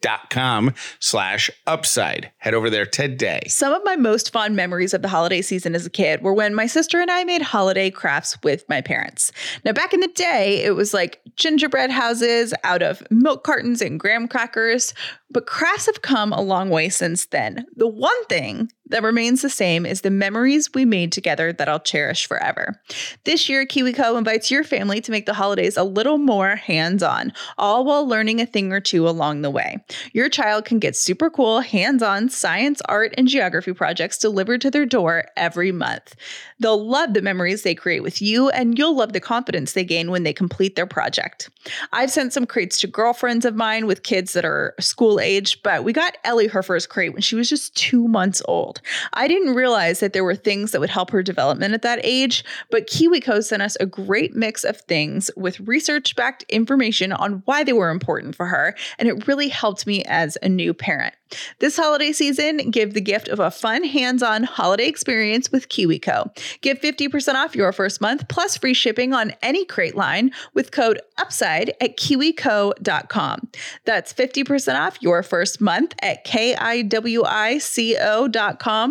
dot 0.00 0.30
com 0.30 0.74
slash 0.98 1.50
upside. 1.66 2.30
Head 2.38 2.54
over 2.54 2.70
there 2.70 2.86
today. 2.86 3.40
Some 3.48 3.72
of 3.72 3.82
my 3.84 3.96
most 3.96 4.32
fond 4.32 4.56
memories 4.56 4.94
of 4.94 5.02
the 5.02 5.08
holiday 5.08 5.42
season 5.42 5.74
as 5.74 5.84
a 5.86 5.90
kid 5.90 6.22
were 6.22 6.34
when 6.34 6.54
my 6.54 6.66
sister 6.66 7.00
and 7.00 7.10
I 7.10 7.24
made 7.24 7.42
holiday 7.42 7.90
crafts 7.90 8.40
with 8.42 8.68
my 8.68 8.80
parents. 8.80 9.32
Now, 9.64 9.72
back 9.72 9.92
in 9.92 10.00
the 10.00 10.08
day, 10.08 10.62
it 10.62 10.76
was 10.76 10.94
like 10.94 11.20
gingerbread 11.36 11.90
houses 11.90 12.54
out 12.64 12.82
of 12.82 13.02
milk 13.10 13.44
cartons 13.44 13.80
and 13.82 13.98
graham 13.98 14.28
crackers, 14.28 14.94
but 15.32 15.46
crafts 15.46 15.86
have 15.86 16.02
come 16.02 16.32
a 16.32 16.40
long 16.40 16.70
way 16.70 16.88
since 16.88 17.26
then. 17.26 17.66
The 17.74 17.88
one 17.88 18.24
thing 18.26 18.70
that 18.92 19.02
remains 19.02 19.40
the 19.40 19.48
same 19.48 19.86
is 19.86 20.02
the 20.02 20.10
memories 20.10 20.72
we 20.74 20.84
made 20.84 21.12
together 21.12 21.52
that 21.52 21.68
I'll 21.68 21.80
cherish 21.80 22.26
forever. 22.26 22.80
This 23.24 23.48
year, 23.48 23.64
KiwiCo 23.64 24.18
invites 24.18 24.50
your 24.50 24.64
family 24.64 25.00
to 25.00 25.10
make 25.10 25.24
the 25.24 25.32
holidays 25.32 25.78
a 25.78 25.82
little 25.82 26.18
more 26.18 26.56
hands 26.56 27.02
on, 27.02 27.32
all 27.56 27.84
while 27.84 28.06
learning 28.06 28.40
a 28.40 28.46
thing 28.46 28.70
or 28.70 28.80
two 28.80 29.08
along 29.08 29.40
the 29.40 29.50
way. 29.50 29.82
Your 30.12 30.28
child 30.28 30.66
can 30.66 30.78
get 30.78 30.94
super 30.94 31.30
cool 31.30 31.60
hands 31.60 32.02
on 32.02 32.28
science, 32.28 32.82
art, 32.84 33.14
and 33.16 33.26
geography 33.26 33.72
projects 33.72 34.18
delivered 34.18 34.60
to 34.60 34.70
their 34.70 34.86
door 34.86 35.24
every 35.36 35.72
month. 35.72 36.14
They'll 36.60 36.86
love 36.86 37.14
the 37.14 37.22
memories 37.22 37.62
they 37.62 37.74
create 37.74 38.02
with 38.02 38.20
you, 38.20 38.50
and 38.50 38.78
you'll 38.78 38.96
love 38.96 39.14
the 39.14 39.20
confidence 39.20 39.72
they 39.72 39.84
gain 39.84 40.10
when 40.10 40.22
they 40.22 40.34
complete 40.34 40.76
their 40.76 40.86
project. 40.86 41.48
I've 41.92 42.10
sent 42.10 42.34
some 42.34 42.46
crates 42.46 42.78
to 42.80 42.86
girlfriends 42.86 43.46
of 43.46 43.56
mine 43.56 43.86
with 43.86 44.02
kids 44.02 44.34
that 44.34 44.44
are 44.44 44.74
school 44.78 45.18
age, 45.22 45.62
but 45.62 45.84
we 45.84 45.92
got 45.92 46.16
Ellie 46.24 46.46
her 46.48 46.62
first 46.62 46.88
crate 46.88 47.12
when 47.12 47.22
she 47.22 47.34
was 47.34 47.48
just 47.48 47.76
two 47.76 48.08
months 48.08 48.42
old. 48.46 48.80
I 49.14 49.28
didn't 49.28 49.54
realize 49.54 50.00
that 50.00 50.12
there 50.12 50.24
were 50.24 50.34
things 50.34 50.72
that 50.72 50.80
would 50.80 50.90
help 50.90 51.10
her 51.10 51.22
development 51.22 51.74
at 51.74 51.82
that 51.82 52.00
age, 52.02 52.44
but 52.70 52.86
KiwiCo 52.86 53.42
sent 53.42 53.62
us 53.62 53.76
a 53.80 53.86
great 53.86 54.34
mix 54.34 54.64
of 54.64 54.76
things 54.76 55.30
with 55.36 55.60
research 55.60 56.16
backed 56.16 56.44
information 56.48 57.12
on 57.12 57.42
why 57.44 57.64
they 57.64 57.72
were 57.72 57.90
important 57.90 58.34
for 58.34 58.46
her, 58.46 58.76
and 58.98 59.08
it 59.08 59.26
really 59.26 59.48
helped 59.48 59.86
me 59.86 60.04
as 60.04 60.36
a 60.42 60.48
new 60.48 60.74
parent. 60.74 61.14
This 61.58 61.76
holiday 61.76 62.12
season, 62.12 62.70
give 62.70 62.94
the 62.94 63.00
gift 63.00 63.28
of 63.28 63.40
a 63.40 63.50
fun 63.50 63.84
hands 63.84 64.22
on 64.22 64.44
holiday 64.44 64.86
experience 64.86 65.50
with 65.50 65.68
KiwiCo. 65.68 66.60
Get 66.60 66.82
50% 66.82 67.34
off 67.34 67.54
your 67.54 67.72
first 67.72 68.00
month 68.00 68.28
plus 68.28 68.56
free 68.56 68.74
shipping 68.74 69.12
on 69.12 69.32
any 69.42 69.64
crate 69.64 69.96
line 69.96 70.32
with 70.54 70.70
code 70.72 71.00
UPSIDE 71.18 71.70
at 71.80 71.96
kiwico.com. 71.96 73.48
That's 73.84 74.12
50% 74.12 74.80
off 74.80 75.00
your 75.00 75.22
first 75.22 75.60
month 75.60 75.94
at 76.02 76.24
kiwico.com, 76.24 76.96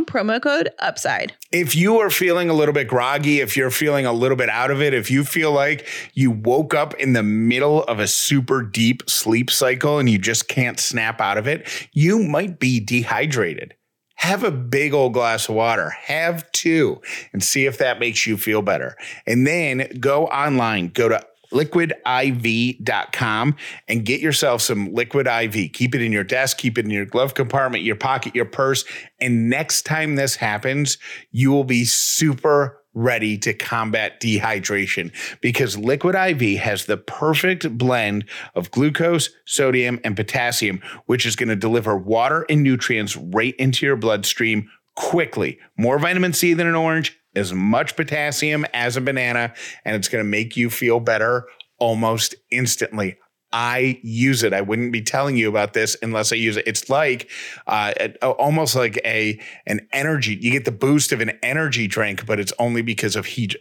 promo 0.05 0.41
code 0.41 0.69
UPSIDE. 0.79 1.31
If 1.51 1.75
you 1.75 1.97
are 1.99 2.09
feeling 2.09 2.49
a 2.49 2.53
little 2.53 2.73
bit 2.73 2.87
groggy, 2.87 3.41
if 3.41 3.57
you're 3.57 3.71
feeling 3.71 4.05
a 4.05 4.13
little 4.13 4.37
bit 4.37 4.47
out 4.47 4.71
of 4.71 4.81
it, 4.81 4.93
if 4.93 5.11
you 5.11 5.25
feel 5.25 5.51
like 5.51 5.85
you 6.13 6.31
woke 6.31 6.73
up 6.73 6.93
in 6.93 7.11
the 7.11 7.23
middle 7.23 7.83
of 7.83 7.99
a 7.99 8.07
super 8.07 8.63
deep 8.63 9.09
sleep 9.09 9.51
cycle 9.51 9.99
and 9.99 10.09
you 10.09 10.17
just 10.17 10.47
can't 10.47 10.79
snap 10.79 11.19
out 11.19 11.37
of 11.37 11.47
it, 11.47 11.67
you 11.91 12.17
might 12.31 12.59
be 12.59 12.79
dehydrated. 12.79 13.75
Have 14.15 14.43
a 14.43 14.51
big 14.51 14.93
old 14.93 15.13
glass 15.13 15.49
of 15.49 15.55
water, 15.55 15.89
have 15.89 16.49
two, 16.51 17.01
and 17.33 17.43
see 17.43 17.65
if 17.65 17.79
that 17.79 17.99
makes 17.99 18.27
you 18.27 18.37
feel 18.37 18.61
better. 18.61 18.95
And 19.25 19.47
then 19.47 19.87
go 19.99 20.27
online, 20.27 20.89
go 20.89 21.09
to 21.09 21.25
liquidiv.com 21.51 23.55
and 23.87 24.05
get 24.05 24.21
yourself 24.21 24.61
some 24.61 24.93
liquid 24.93 25.27
IV. 25.27 25.73
Keep 25.73 25.95
it 25.95 26.01
in 26.01 26.11
your 26.11 26.23
desk, 26.23 26.57
keep 26.57 26.77
it 26.77 26.85
in 26.85 26.91
your 26.91 27.05
glove 27.05 27.33
compartment, 27.33 27.83
your 27.83 27.95
pocket, 27.95 28.35
your 28.35 28.45
purse. 28.45 28.83
And 29.19 29.49
next 29.49 29.83
time 29.83 30.15
this 30.15 30.35
happens, 30.35 30.97
you 31.31 31.51
will 31.51 31.63
be 31.63 31.85
super 31.85 32.80
ready 32.93 33.37
to 33.37 33.53
combat 33.53 34.19
dehydration 34.21 35.11
because 35.41 35.77
Liquid 35.77 36.15
IV 36.15 36.59
has 36.59 36.85
the 36.85 36.97
perfect 36.97 37.77
blend 37.77 38.25
of 38.55 38.71
glucose, 38.71 39.29
sodium, 39.45 39.99
and 40.03 40.15
potassium, 40.15 40.81
which 41.05 41.25
is 41.25 41.35
going 41.35 41.49
to 41.49 41.55
deliver 41.55 41.97
water 41.97 42.45
and 42.49 42.63
nutrients 42.63 43.15
right 43.15 43.55
into 43.55 43.85
your 43.85 43.95
bloodstream 43.95 44.69
quickly. 44.95 45.59
More 45.77 45.99
vitamin 45.99 46.33
C 46.33 46.53
than 46.53 46.67
an 46.67 46.75
orange, 46.75 47.17
as 47.35 47.53
much 47.53 47.95
potassium 47.95 48.65
as 48.73 48.97
a 48.97 49.01
banana, 49.01 49.53
and 49.85 49.95
it's 49.95 50.09
going 50.09 50.23
to 50.23 50.29
make 50.29 50.57
you 50.57 50.69
feel 50.69 50.99
better 50.99 51.45
almost 51.79 52.35
instantly. 52.51 53.17
I 53.53 53.99
use 54.01 54.43
it. 54.43 54.53
I 54.53 54.61
wouldn't 54.61 54.91
be 54.91 55.01
telling 55.01 55.37
you 55.37 55.49
about 55.49 55.73
this 55.73 55.97
unless 56.01 56.31
I 56.31 56.35
use 56.35 56.57
it. 56.57 56.67
It's 56.67 56.89
like 56.89 57.29
uh, 57.67 57.91
almost 58.21 58.75
like 58.75 58.99
a 59.03 59.39
an 59.65 59.87
energy. 59.91 60.37
You 60.39 60.51
get 60.51 60.65
the 60.65 60.71
boost 60.71 61.11
of 61.11 61.21
an 61.21 61.37
energy 61.43 61.87
drink, 61.87 62.25
but 62.25 62.39
it's 62.39 62.53
only 62.59 62.81
because 62.81 63.15
of 63.15 63.25
heat. 63.25 63.55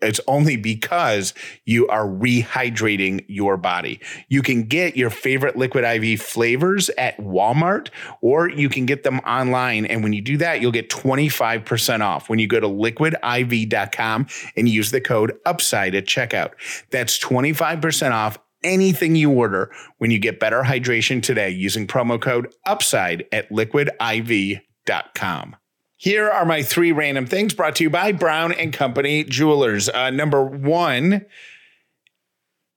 It's 0.00 0.20
only 0.28 0.56
because 0.56 1.34
you 1.64 1.88
are 1.88 2.06
rehydrating 2.06 3.24
your 3.26 3.56
body. 3.56 4.00
You 4.28 4.42
can 4.42 4.64
get 4.64 4.96
your 4.96 5.10
favorite 5.10 5.56
liquid 5.56 5.84
IV 5.84 6.22
flavors 6.22 6.88
at 6.90 7.16
Walmart 7.18 7.88
or 8.20 8.48
you 8.48 8.68
can 8.68 8.86
get 8.86 9.02
them 9.02 9.18
online. 9.20 9.86
And 9.86 10.04
when 10.04 10.12
you 10.12 10.22
do 10.22 10.36
that, 10.36 10.60
you'll 10.60 10.70
get 10.70 10.88
25% 10.88 12.00
off 12.00 12.28
when 12.28 12.38
you 12.38 12.46
go 12.46 12.60
to 12.60 12.68
liquidiv.com 12.68 14.26
and 14.56 14.68
use 14.68 14.92
the 14.92 15.00
code 15.00 15.36
UPSIDE 15.44 15.96
at 15.96 16.06
checkout. 16.06 16.52
That's 16.90 17.18
25% 17.18 18.12
off 18.12 18.38
anything 18.68 19.16
you 19.16 19.32
order 19.32 19.72
when 19.98 20.10
you 20.10 20.18
get 20.18 20.38
better 20.38 20.62
hydration 20.62 21.22
today 21.22 21.50
using 21.50 21.86
promo 21.86 22.20
code 22.20 22.52
UPSIDE 22.66 23.26
at 23.32 23.48
liquidiv.com. 23.50 25.56
Here 25.96 26.30
are 26.30 26.44
my 26.44 26.62
three 26.62 26.92
random 26.92 27.26
things 27.26 27.54
brought 27.54 27.76
to 27.76 27.84
you 27.84 27.90
by 27.90 28.12
Brown 28.12 28.52
and 28.52 28.72
Company 28.72 29.24
Jewelers. 29.24 29.88
Uh, 29.88 30.10
number 30.10 30.44
one, 30.44 31.24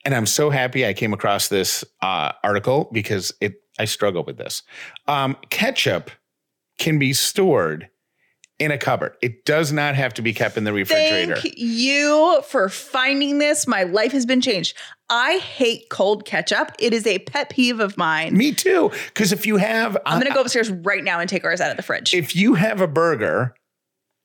and 0.04 0.16
I'm 0.16 0.26
so 0.26 0.50
happy 0.50 0.88
I 0.88 0.94
came 0.94 1.14
across 1.14 1.48
this 1.48 1.84
uh, 2.02 2.32
article 2.44 2.90
because 2.92 3.32
it 3.40 3.62
I 3.78 3.86
struggle 3.86 4.24
with 4.24 4.38
this. 4.38 4.64
Um, 5.08 5.38
ketchup 5.50 6.10
can 6.80 7.00
be 7.00 7.14
stored 7.14 7.90
in 8.62 8.70
a 8.72 8.78
cupboard. 8.78 9.18
It 9.22 9.44
does 9.44 9.74
not 9.74 9.96
have 9.96 10.14
to 10.14 10.22
be 10.22 10.34
kept 10.34 10.56
in 10.56 10.64
the 10.64 10.72
refrigerator. 10.72 11.36
Thank 11.36 11.56
you 11.58 12.42
for 12.48 12.70
finding 12.70 13.40
this. 13.40 13.66
My 13.68 13.84
life 13.84 14.12
has 14.12 14.28
been 14.28 14.40
changed. 14.40 14.78
I 15.10 15.38
hate 15.38 15.90
cold 15.90 16.26
ketchup. 16.26 16.72
It 16.78 16.94
is 16.94 17.08
a 17.08 17.20
pet 17.20 17.50
peeve 17.50 17.80
of 17.80 17.98
mine. 17.98 18.38
Me 18.38 18.54
too. 18.54 18.92
Because 19.08 19.32
if 19.32 19.48
you 19.48 19.58
have, 19.58 19.98
I'm 20.06 20.20
going 20.20 20.32
to 20.32 20.34
go 20.34 20.42
upstairs 20.42 20.70
right 20.70 21.04
now 21.04 21.20
and 21.20 21.28
take 21.28 21.44
ours 21.44 21.60
out 21.60 21.72
of 21.72 21.78
the 21.78 21.84
fridge. 21.84 22.14
If 22.14 22.36
you 22.36 22.54
have 22.54 22.82
a 22.82 22.88
burger 22.88 23.56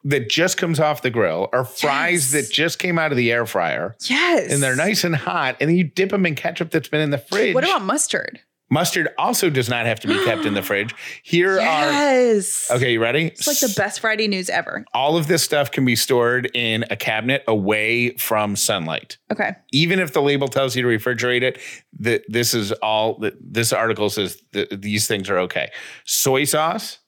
that 0.04 0.28
just 0.28 0.58
comes 0.58 0.78
off 0.78 1.02
the 1.02 1.10
grill 1.10 1.48
or 1.52 1.64
fries 1.64 2.32
yes. 2.32 2.48
that 2.48 2.52
just 2.54 2.78
came 2.78 2.98
out 2.98 3.10
of 3.10 3.16
the 3.16 3.32
air 3.32 3.46
fryer. 3.46 3.96
Yes. 4.02 4.52
And 4.52 4.62
they're 4.62 4.76
nice 4.76 5.02
and 5.02 5.16
hot. 5.16 5.56
And 5.60 5.68
then 5.68 5.76
you 5.76 5.82
dip 5.82 6.10
them 6.10 6.26
in 6.26 6.36
ketchup 6.36 6.70
that's 6.70 6.88
been 6.88 7.00
in 7.00 7.10
the 7.10 7.18
fridge. 7.18 7.54
What 7.54 7.64
about 7.64 7.82
mustard? 7.82 8.38
Mustard 8.68 9.08
also 9.16 9.48
does 9.48 9.68
not 9.68 9.86
have 9.86 10.00
to 10.00 10.08
be 10.08 10.14
kept 10.24 10.44
in 10.44 10.54
the 10.54 10.62
fridge. 10.70 10.92
Here 11.22 11.56
Yes. 11.56 12.68
are 12.70 12.76
okay. 12.76 12.92
You 12.92 13.00
ready? 13.00 13.26
It's 13.26 13.46
like 13.46 13.60
the 13.60 13.72
best 13.76 14.00
Friday 14.00 14.26
news 14.26 14.50
ever. 14.50 14.84
All 14.92 15.16
of 15.16 15.28
this 15.28 15.42
stuff 15.42 15.70
can 15.70 15.84
be 15.84 15.94
stored 15.94 16.50
in 16.54 16.84
a 16.90 16.96
cabinet 16.96 17.44
away 17.46 18.10
from 18.16 18.56
sunlight. 18.56 19.18
Okay. 19.30 19.52
Even 19.72 20.00
if 20.00 20.12
the 20.12 20.20
label 20.22 20.48
tells 20.48 20.74
you 20.74 20.82
to 20.82 20.88
refrigerate 20.88 21.42
it, 21.42 21.58
that 22.00 22.22
this 22.28 22.54
is 22.54 22.72
all. 22.72 23.22
This 23.40 23.72
article 23.72 24.10
says 24.10 24.42
that 24.52 24.82
these 24.82 25.06
things 25.06 25.30
are 25.30 25.38
okay. 25.38 25.70
Soy 26.04 26.44
sauce, 26.44 26.98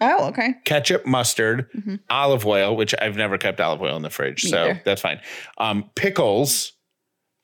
Oh, 0.00 0.26
okay. 0.28 0.54
ketchup, 0.64 1.06
mustard, 1.06 1.68
Mhm. 1.72 2.00
olive 2.10 2.46
oil, 2.46 2.76
which 2.76 2.94
I've 3.00 3.16
never 3.16 3.38
kept 3.38 3.60
olive 3.60 3.80
oil 3.82 3.96
in 3.96 4.02
the 4.02 4.10
fridge, 4.10 4.44
Me 4.44 4.50
so 4.50 4.62
either. 4.64 4.82
that's 4.84 5.00
fine. 5.00 5.20
Um, 5.56 5.90
pickles, 5.96 6.72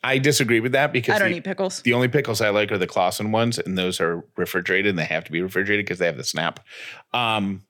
I 0.05 0.19
disagree 0.19 0.61
with 0.61 0.73
that 0.73 0.93
because 0.93 1.17
I 1.17 1.19
don't 1.19 1.31
the, 1.31 1.37
eat 1.39 1.45
pickles. 1.45 1.81
the 1.83 1.95
only 1.95 2.09
pickles 2.09 2.41
I 2.43 2.51
like 2.51 2.71
are 2.71 2.79
the 2.79 2.87
Claussen 2.87 3.31
ones, 3.31 3.59
and 3.59 3.77
those 3.79 4.01
are 4.01 4.23
refrigerated, 4.37 4.91
and 4.91 4.99
they 4.99 5.05
have 5.07 5.25
to 5.25 5.33
be 5.33 5.41
refrigerated 5.41 5.87
because 5.87 5.99
they 5.99 6.07
have 6.07 6.19
the 6.19 6.25
snap. 6.25 6.61
Um, 7.15 7.65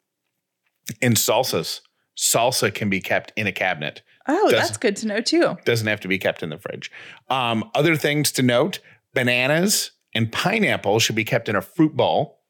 and 1.01 1.17
salsas, 1.17 1.81
salsa 2.19 2.75
can 2.75 2.91
be 2.91 3.01
kept 3.01 3.33
in 3.37 3.47
a 3.47 3.53
cabinet; 3.53 4.03
Oh, 4.27 4.51
does- 4.51 4.61
that's 4.67 4.77
good 4.77 4.97
to 4.97 5.07
know 5.07 5.21
too. 5.21 5.57
doesn't 5.65 5.87
have 5.87 6.01
to 6.01 6.09
be 6.09 6.19
kept 6.19 6.43
in 6.43 6.51
the 6.51 6.59
fridge. 6.59 6.91
Um, 7.31 7.71
other 7.75 7.95
things 7.97 8.33
to 8.33 8.43
note: 8.43 8.81
bananas 9.15 9.93
and 10.13 10.31
pineapple 10.33 10.99
should 10.99 11.17
be 11.17 11.25
kept 11.25 11.49
in 11.49 11.55
a 11.57 11.63
fruit 11.63 11.97
bowl. 11.97 12.41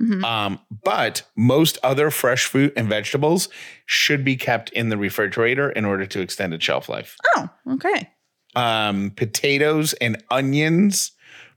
Mhm. 0.00 0.24
Um, 0.24 0.60
but 0.84 1.22
most 1.36 1.76
other 1.82 2.10
fresh 2.10 2.44
fruit 2.46 2.72
and 2.76 2.88
vegetables 2.88 3.48
should 3.84 4.24
be 4.24 4.36
kept 4.36 4.70
in 4.70 4.88
the 4.88 4.96
refrigerator 4.96 5.70
in 5.70 5.84
order 5.84 6.06
to 6.06 6.20
extend 6.20 6.54
its 6.54 6.64
shelf 6.64 6.88
life. 6.88 7.16
Oh, 7.36 7.50
okay. 7.72 8.08
Um, 8.54 9.12
potatoes 9.12 9.94
and 9.94 10.22
onions 10.30 11.12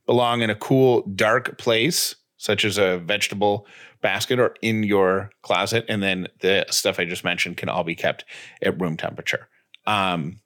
belong 0.05 0.41
in 0.41 0.49
a 0.49 0.55
cool, 0.55 1.01
dark 1.15 1.57
place, 1.57 2.15
such 2.37 2.63
as 2.63 2.77
a 2.77 2.99
vegetable 2.99 3.67
basket 4.01 4.39
or 4.39 4.55
in 4.61 4.83
your 4.83 5.31
closet. 5.41 5.85
And 5.89 6.01
then 6.01 6.27
the 6.41 6.65
stuff 6.69 6.99
I 6.99 7.05
just 7.05 7.23
mentioned 7.23 7.57
can 7.57 7.69
all 7.69 7.83
be 7.83 7.95
kept 7.95 8.23
at 8.61 8.79
room 8.79 8.97
temperature. 8.97 9.47
Um, 9.87 10.37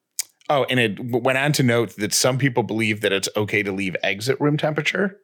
oh, 0.49 0.65
and 0.69 0.79
it 0.79 0.99
went 0.99 1.37
on 1.37 1.51
to 1.53 1.63
note 1.63 1.95
that 1.97 2.13
some 2.13 2.37
people 2.37 2.63
believe 2.63 3.01
that 3.01 3.11
it's 3.11 3.29
okay 3.35 3.63
to 3.63 3.71
leave 3.71 3.95
eggs 4.01 4.29
at 4.29 4.39
room 4.39 4.57
temperature 4.57 5.19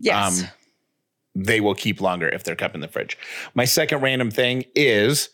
Yes. 0.00 0.42
Um, 0.42 0.48
they 1.34 1.60
will 1.60 1.74
keep 1.74 2.00
longer 2.00 2.28
if 2.28 2.44
they're 2.44 2.56
kept 2.56 2.74
in 2.74 2.80
the 2.80 2.88
fridge. 2.88 3.16
My 3.54 3.64
second 3.64 4.00
random 4.00 4.30
thing 4.30 4.64
is 4.74 5.30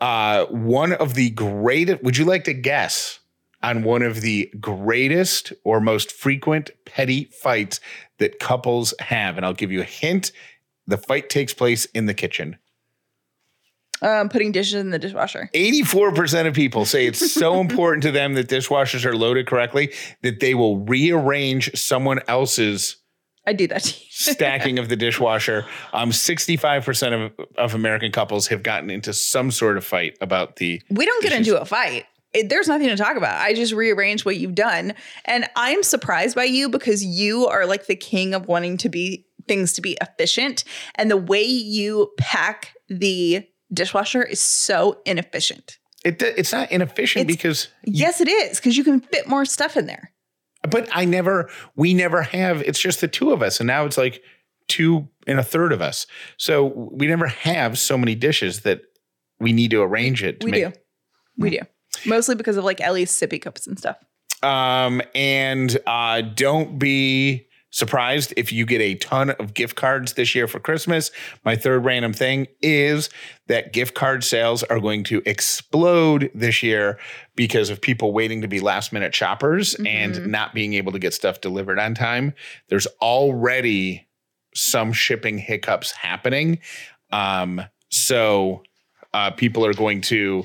uh, 0.00 0.46
one 0.46 0.92
of 0.92 1.14
the 1.14 1.30
greatest. 1.30 2.02
Would 2.02 2.16
you 2.16 2.24
like 2.24 2.44
to 2.44 2.52
guess 2.52 3.18
on 3.62 3.82
one 3.82 4.02
of 4.02 4.20
the 4.20 4.50
greatest 4.60 5.52
or 5.64 5.80
most 5.80 6.12
frequent 6.12 6.70
petty 6.84 7.24
fights 7.24 7.80
that 8.18 8.38
couples 8.38 8.94
have? 9.00 9.36
And 9.36 9.44
I'll 9.46 9.52
give 9.54 9.72
you 9.72 9.80
a 9.80 9.84
hint. 9.84 10.32
The 10.86 10.96
fight 10.98 11.28
takes 11.30 11.54
place 11.54 11.84
in 11.86 12.06
the 12.06 12.14
kitchen. 12.14 12.58
um, 14.02 14.28
putting 14.28 14.50
dishes 14.50 14.74
in 14.74 14.90
the 14.90 14.98
dishwasher. 14.98 15.48
84% 15.54 16.46
of 16.48 16.54
people 16.54 16.84
say 16.84 17.06
it's 17.06 17.32
so 17.32 17.60
important 17.66 18.02
to 18.02 18.10
them 18.10 18.34
that 18.34 18.48
dishwashers 18.48 19.04
are 19.04 19.14
loaded 19.16 19.46
correctly 19.46 19.92
that 20.22 20.40
they 20.40 20.54
will 20.54 20.78
rearrange 20.78 21.70
someone 21.78 22.18
else's 22.26 22.96
I 23.44 23.52
do 23.52 23.66
that. 23.68 23.82
stacking 23.84 24.78
of 24.78 24.88
the 24.88 24.94
dishwasher. 24.96 25.66
Um, 25.92 26.10
65% 26.10 27.26
of, 27.26 27.46
of 27.56 27.74
American 27.74 28.12
couples 28.12 28.46
have 28.48 28.62
gotten 28.62 28.88
into 28.88 29.12
some 29.12 29.50
sort 29.50 29.76
of 29.76 29.84
fight 29.84 30.16
about 30.20 30.56
the. 30.56 30.80
we 30.90 31.04
don't 31.06 31.22
get 31.24 31.32
into 31.32 31.60
a 31.60 31.64
fight. 31.64 32.06
It, 32.32 32.48
there's 32.48 32.68
nothing 32.68 32.88
to 32.88 32.96
talk 32.96 33.16
about. 33.16 33.40
I 33.40 33.54
just 33.54 33.72
rearrange 33.72 34.24
what 34.24 34.38
you've 34.38 34.54
done. 34.54 34.94
And 35.24 35.48
I'm 35.56 35.82
surprised 35.82 36.34
by 36.34 36.44
you 36.44 36.68
because 36.68 37.04
you 37.04 37.46
are 37.46 37.66
like 37.66 37.86
the 37.86 37.96
king 37.96 38.34
of 38.34 38.46
wanting 38.46 38.78
to 38.78 38.88
be 38.88 39.26
things 39.46 39.72
to 39.74 39.82
be 39.82 39.96
efficient. 40.00 40.64
And 40.94 41.10
the 41.10 41.16
way 41.16 41.42
you 41.42 42.10
pack 42.18 42.74
the 42.88 43.46
dishwasher 43.72 44.22
is 44.22 44.40
so 44.40 45.00
inefficient. 45.04 45.78
It, 46.04 46.22
it's 46.22 46.52
not 46.52 46.70
inefficient 46.72 47.28
It's- 47.28 47.36
because, 47.36 47.68
Yes, 47.84 48.20
it 48.20 48.28
is 48.28 48.58
because 48.58 48.76
you 48.76 48.84
can 48.84 49.00
fit 49.00 49.28
more 49.28 49.44
stuff 49.44 49.76
in 49.76 49.86
there. 49.86 50.12
but 50.68 50.88
I 50.92 51.04
never, 51.04 51.50
we 51.76 51.92
never 51.92 52.22
have, 52.22 52.62
it's 52.62 52.80
just 52.80 53.00
the 53.00 53.08
two 53.08 53.32
of 53.32 53.42
us. 53.42 53.60
And 53.60 53.66
now 53.66 53.84
it's 53.84 53.98
like 53.98 54.22
two 54.68 55.08
and 55.26 55.38
a 55.38 55.42
third 55.42 55.72
of 55.72 55.82
us. 55.82 56.06
So 56.36 56.66
we 56.92 57.06
never 57.06 57.26
have 57.26 57.78
so 57.78 57.98
many 57.98 58.14
dishes 58.14 58.60
that 58.62 58.82
we 59.38 59.52
need 59.52 59.70
to 59.72 59.82
arrange 59.82 60.22
it. 60.22 60.40
To 60.40 60.44
We 60.46 60.50
make, 60.50 60.64
do. 60.64 60.80
We 61.36 61.48
hmm. 61.50 61.56
do. 61.56 61.60
Mostly 62.06 62.34
because 62.34 62.56
of 62.56 62.64
like 62.64 62.80
Ellie's 62.80 63.10
sippy 63.10 63.40
cups 63.40 63.66
and 63.66 63.78
stuff. 63.78 63.96
Um, 64.42 65.02
and 65.14 65.78
uh, 65.86 66.20
don't 66.22 66.78
be 66.78 67.46
surprised 67.70 68.34
if 68.36 68.52
you 68.52 68.66
get 68.66 68.82
a 68.82 68.96
ton 68.96 69.30
of 69.30 69.54
gift 69.54 69.76
cards 69.76 70.12
this 70.12 70.34
year 70.34 70.46
for 70.46 70.60
Christmas. 70.60 71.10
My 71.42 71.56
third 71.56 71.84
random 71.86 72.12
thing 72.12 72.48
is 72.60 73.08
that 73.46 73.72
gift 73.72 73.94
card 73.94 74.24
sales 74.24 74.62
are 74.64 74.78
going 74.78 75.04
to 75.04 75.22
explode 75.24 76.30
this 76.34 76.62
year 76.62 76.98
because 77.34 77.70
of 77.70 77.80
people 77.80 78.12
waiting 78.12 78.42
to 78.42 78.48
be 78.48 78.60
last 78.60 78.92
minute 78.92 79.14
shoppers 79.14 79.74
Mhm. 79.76 79.86
and 79.86 80.26
not 80.26 80.52
being 80.52 80.74
able 80.74 80.92
to 80.92 80.98
get 80.98 81.14
stuff 81.14 81.40
delivered 81.40 81.78
on 81.78 81.94
time. 81.94 82.34
There's 82.68 82.86
already 83.00 84.06
some 84.54 84.92
shipping 84.92 85.38
hiccups 85.38 85.92
happening. 85.92 86.58
Um, 87.10 87.62
so 87.88 88.62
uh, 89.14 89.30
people 89.30 89.64
are 89.64 89.72
going 89.74 90.00
to 90.02 90.44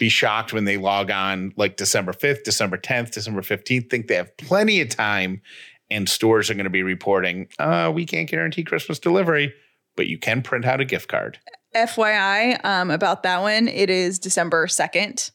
be 0.00 0.08
shocked 0.08 0.52
when 0.52 0.64
they 0.64 0.78
log 0.78 1.10
on 1.10 1.52
like 1.56 1.76
December 1.76 2.12
5th, 2.12 2.42
December 2.42 2.78
10th, 2.78 3.12
December 3.12 3.42
15th, 3.42 3.88
think 3.88 4.08
they 4.08 4.16
have 4.16 4.36
plenty 4.38 4.80
of 4.80 4.88
time 4.88 5.42
and 5.90 6.08
stores 6.08 6.50
are 6.50 6.54
going 6.54 6.64
to 6.64 6.70
be 6.70 6.82
reporting, 6.82 7.48
uh, 7.58 7.92
we 7.94 8.06
can't 8.06 8.28
guarantee 8.28 8.64
Christmas 8.64 8.98
delivery, 8.98 9.52
but 9.96 10.06
you 10.06 10.18
can 10.18 10.40
print 10.40 10.64
out 10.64 10.80
a 10.80 10.84
gift 10.84 11.08
card. 11.08 11.38
FYI, 11.76 12.64
um, 12.64 12.90
about 12.90 13.22
that 13.24 13.42
one, 13.42 13.68
it 13.68 13.90
is 13.90 14.18
December 14.18 14.66
2nd. 14.66 15.30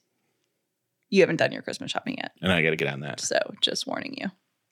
You 1.10 1.22
haven't 1.22 1.38
done 1.38 1.52
your 1.52 1.62
Christmas 1.62 1.92
shopping 1.92 2.16
yet. 2.18 2.32
And 2.42 2.52
I 2.52 2.62
got 2.62 2.72
to 2.72 2.76
get 2.76 2.88
on 2.88 3.02
that. 3.02 3.20
So 3.20 3.38
just 3.62 3.86
warning 3.86 4.16
you. 4.18 4.28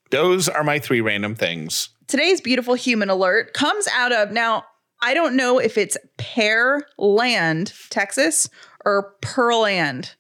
Those 0.10 0.50
are 0.50 0.64
my 0.64 0.80
three 0.80 1.02
random 1.02 1.36
things. 1.36 1.90
Today's 2.08 2.42
beautiful 2.42 2.74
human 2.74 3.10
alert 3.10 3.54
comes 3.54 3.88
out 3.96 4.12
of 4.12 4.32
now, 4.32 4.66
I 5.02 5.14
don't 5.14 5.36
know 5.36 5.60
if 5.60 5.78
it's 5.78 5.98
Pearland, 6.18 7.74
Texas 7.90 8.50
or 8.86 9.14
Pearland, 9.22 10.16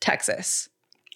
Texas. 0.00 0.68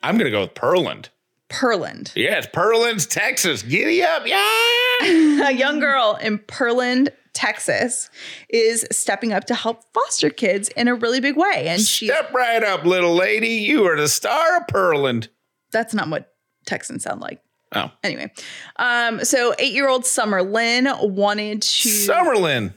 I'm 0.03 0.17
going 0.17 0.25
to 0.27 0.31
go 0.31 0.41
with 0.43 0.55
Pearland. 0.55 1.09
Pearland. 1.49 2.13
Yeah, 2.17 2.39
it's 2.39 2.47
Pearland, 2.47 3.09
Texas. 3.09 3.63
Giddy 3.63 4.03
up. 4.03 4.27
Yeah. 4.27 4.39
a 5.49 5.53
young 5.53 5.81
girl 5.81 6.19
in 6.21 6.39
Pearland, 6.39 7.09
Texas 7.35 8.11
is 8.49 8.87
stepping 8.91 9.33
up 9.33 9.45
to 9.45 9.55
help 9.55 9.85
foster 9.95 10.31
kids 10.31 10.69
in 10.71 10.89
a 10.89 10.95
really 10.95 11.21
big 11.21 11.37
way. 11.37 11.65
And 11.69 11.81
she 11.81 12.07
Step 12.07 12.33
right 12.33 12.63
up, 12.63 12.85
little 12.85 13.15
lady. 13.15 13.49
You 13.49 13.85
are 13.87 13.97
the 13.97 14.09
star 14.09 14.59
of 14.59 14.67
Pearland. 14.67 15.29
that's 15.71 15.95
not 15.95 16.09
what 16.09 16.35
Texans 16.67 17.05
sound 17.05 17.21
like. 17.21 17.41
Oh, 17.75 17.91
Anyway, 18.05 18.31
um, 18.77 19.25
so 19.25 19.55
eight-year-old 19.59 20.05
Summer 20.05 20.43
Lynn 20.43 20.89
wanted 21.01 21.63
to. 21.63 21.89
Summerlin. 21.89 22.75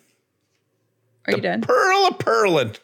Are 1.27 1.33
you 1.33 1.41
done? 1.41 1.61
Pearl 1.61 2.07
of 2.07 2.17
Pearland. 2.17 2.79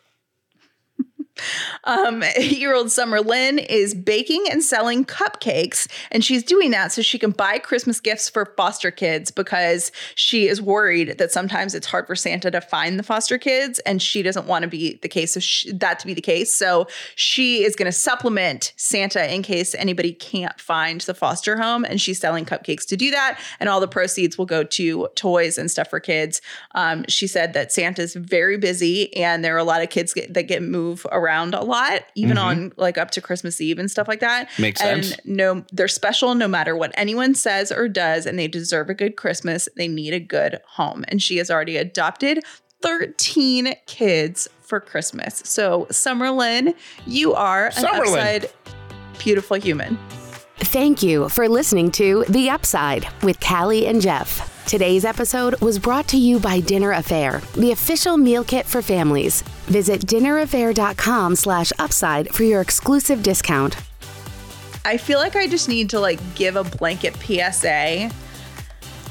Um, 1.86 2.22
eight-year-old 2.36 2.92
Summer 2.92 3.20
Lynn 3.20 3.58
is 3.58 3.96
baking 3.96 4.46
and 4.52 4.64
selling 4.64 5.06
cupcakes, 5.06 5.90
and 6.12 6.24
she's 6.24 6.44
doing 6.44 6.72
that 6.72 6.92
so 6.92 7.02
she 7.02 7.18
can 7.18 7.32
buy 7.32 7.58
Christmas 7.58 8.00
gifts 8.00 8.30
for 8.30 8.54
foster 8.58 8.92
kids 8.92 9.32
because 9.32 9.92
she 10.14 10.48
is 10.48 10.62
worried 10.62 11.18
that 11.18 11.32
sometimes 11.32 11.74
it's 11.74 11.88
hard 11.88 12.06
for 12.06 12.16
Santa 12.16 12.52
to 12.52 12.62
find 12.62 13.00
the 13.00 13.04
foster 13.04 13.40
kids, 13.40 13.80
and 13.80 14.02
she 14.02 14.22
doesn't 14.22 14.46
want 14.46 14.64
to 14.64 14.68
be 14.68 15.00
the 15.02 15.08
case 15.10 15.36
of 15.36 15.44
sh- 15.44 15.66
that 15.74 15.98
to 16.00 16.06
be 16.06 16.14
the 16.14 16.22
case. 16.22 16.54
So 16.54 16.88
she 17.16 17.64
is 17.64 17.76
going 17.76 17.88
to 17.88 17.92
supplement 17.92 18.74
Santa 18.76 19.34
in 19.34 19.42
case 19.42 19.74
anybody 19.74 20.14
can't 20.14 20.60
find 20.60 21.02
the 21.02 21.16
foster 21.16 21.58
home, 21.58 21.84
and 21.86 22.00
she's 22.00 22.20
selling 22.20 22.46
cupcakes 22.46 22.86
to 22.88 22.98
do 22.98 23.10
that, 23.10 23.40
and 23.60 23.68
all 23.68 23.80
the 23.80 23.88
proceeds 23.88 24.38
will 24.38 24.46
go 24.46 24.64
to 24.64 25.08
toys 25.16 25.58
and 25.58 25.72
stuff 25.72 25.90
for 25.90 26.00
kids. 26.00 26.42
Um, 26.76 27.06
she 27.08 27.26
said 27.26 27.54
that 27.54 27.72
Santa's 27.72 28.14
very 28.14 28.58
busy, 28.58 29.16
and 29.16 29.44
there 29.44 29.56
are 29.56 29.60
a 29.60 29.64
lot 29.64 29.82
of 29.82 29.90
kids 29.90 30.14
get, 30.14 30.34
that 30.36 30.44
get 30.44 30.62
move 30.62 31.08
around 31.12 31.31
a 31.54 31.62
lot, 31.62 32.04
even 32.16 32.38
Mhm. 32.38 32.44
on 32.44 32.74
like 32.78 32.98
up 32.98 33.12
to 33.12 33.22
Christmas 33.22 33.60
Eve 33.62 33.80
and 33.80 33.90
stuff 33.90 34.08
like 34.08 34.20
that. 34.20 34.50
Makes 34.60 34.82
and 34.82 35.06
sense. 35.06 35.20
no, 35.26 35.64
they're 35.72 35.88
special 35.88 36.36
no 36.36 36.48
matter 36.48 36.76
what 36.76 36.92
anyone 36.96 37.34
says 37.36 37.72
or 37.72 37.88
does, 37.88 38.26
and 38.26 38.38
they 38.38 38.48
deserve 38.48 38.90
a 38.90 38.94
good 38.94 39.16
Christmas. 39.16 39.68
They 39.76 39.88
need 39.88 40.14
a 40.14 40.20
good 40.20 40.60
home, 40.68 41.04
and 41.08 41.22
she 41.22 41.38
has 41.38 41.50
already 41.52 41.78
adopted 41.78 42.44
13 42.82 43.76
kids 43.88 44.48
for 44.62 44.80
Christmas. 44.80 45.42
So, 45.46 45.88
Summerlin, 45.92 46.74
you 47.06 47.34
are 47.34 47.68
an 47.68 47.72
Summerlin. 47.86 48.00
upside 48.00 48.50
beautiful 49.20 49.58
human. 49.58 49.98
Thank 50.58 51.02
you 51.04 51.28
for 51.30 51.50
listening 51.50 51.92
to 51.94 52.24
The 52.30 52.50
Upside 52.50 53.08
with 53.24 53.40
Callie 53.40 53.88
and 53.88 54.02
Jeff. 54.02 54.48
Today's 54.68 55.06
episode 55.06 55.60
was 55.60 55.80
brought 55.80 56.08
to 56.10 56.18
you 56.18 56.40
by 56.40 56.60
Dinner 56.60 56.94
A'Fare, 56.94 57.42
the 57.54 57.72
official 57.72 58.16
meal 58.16 58.44
kit 58.44 58.66
for 58.68 58.82
families. 58.82 59.44
Visit 59.72 60.02
dinnerafare.com 60.02 61.38
slash 61.38 61.72
upside 61.80 62.28
for 62.36 62.44
your 62.44 62.60
exclusive 62.60 63.24
discount. 63.24 63.78
I 64.84 64.98
feel 64.98 65.18
like 65.18 65.38
I 65.38 65.48
just 65.48 65.70
need 65.70 65.90
to 65.92 66.00
like 66.02 66.20
give 66.36 66.58
a 66.58 66.66
blanket 66.66 67.16
PSA 67.16 68.12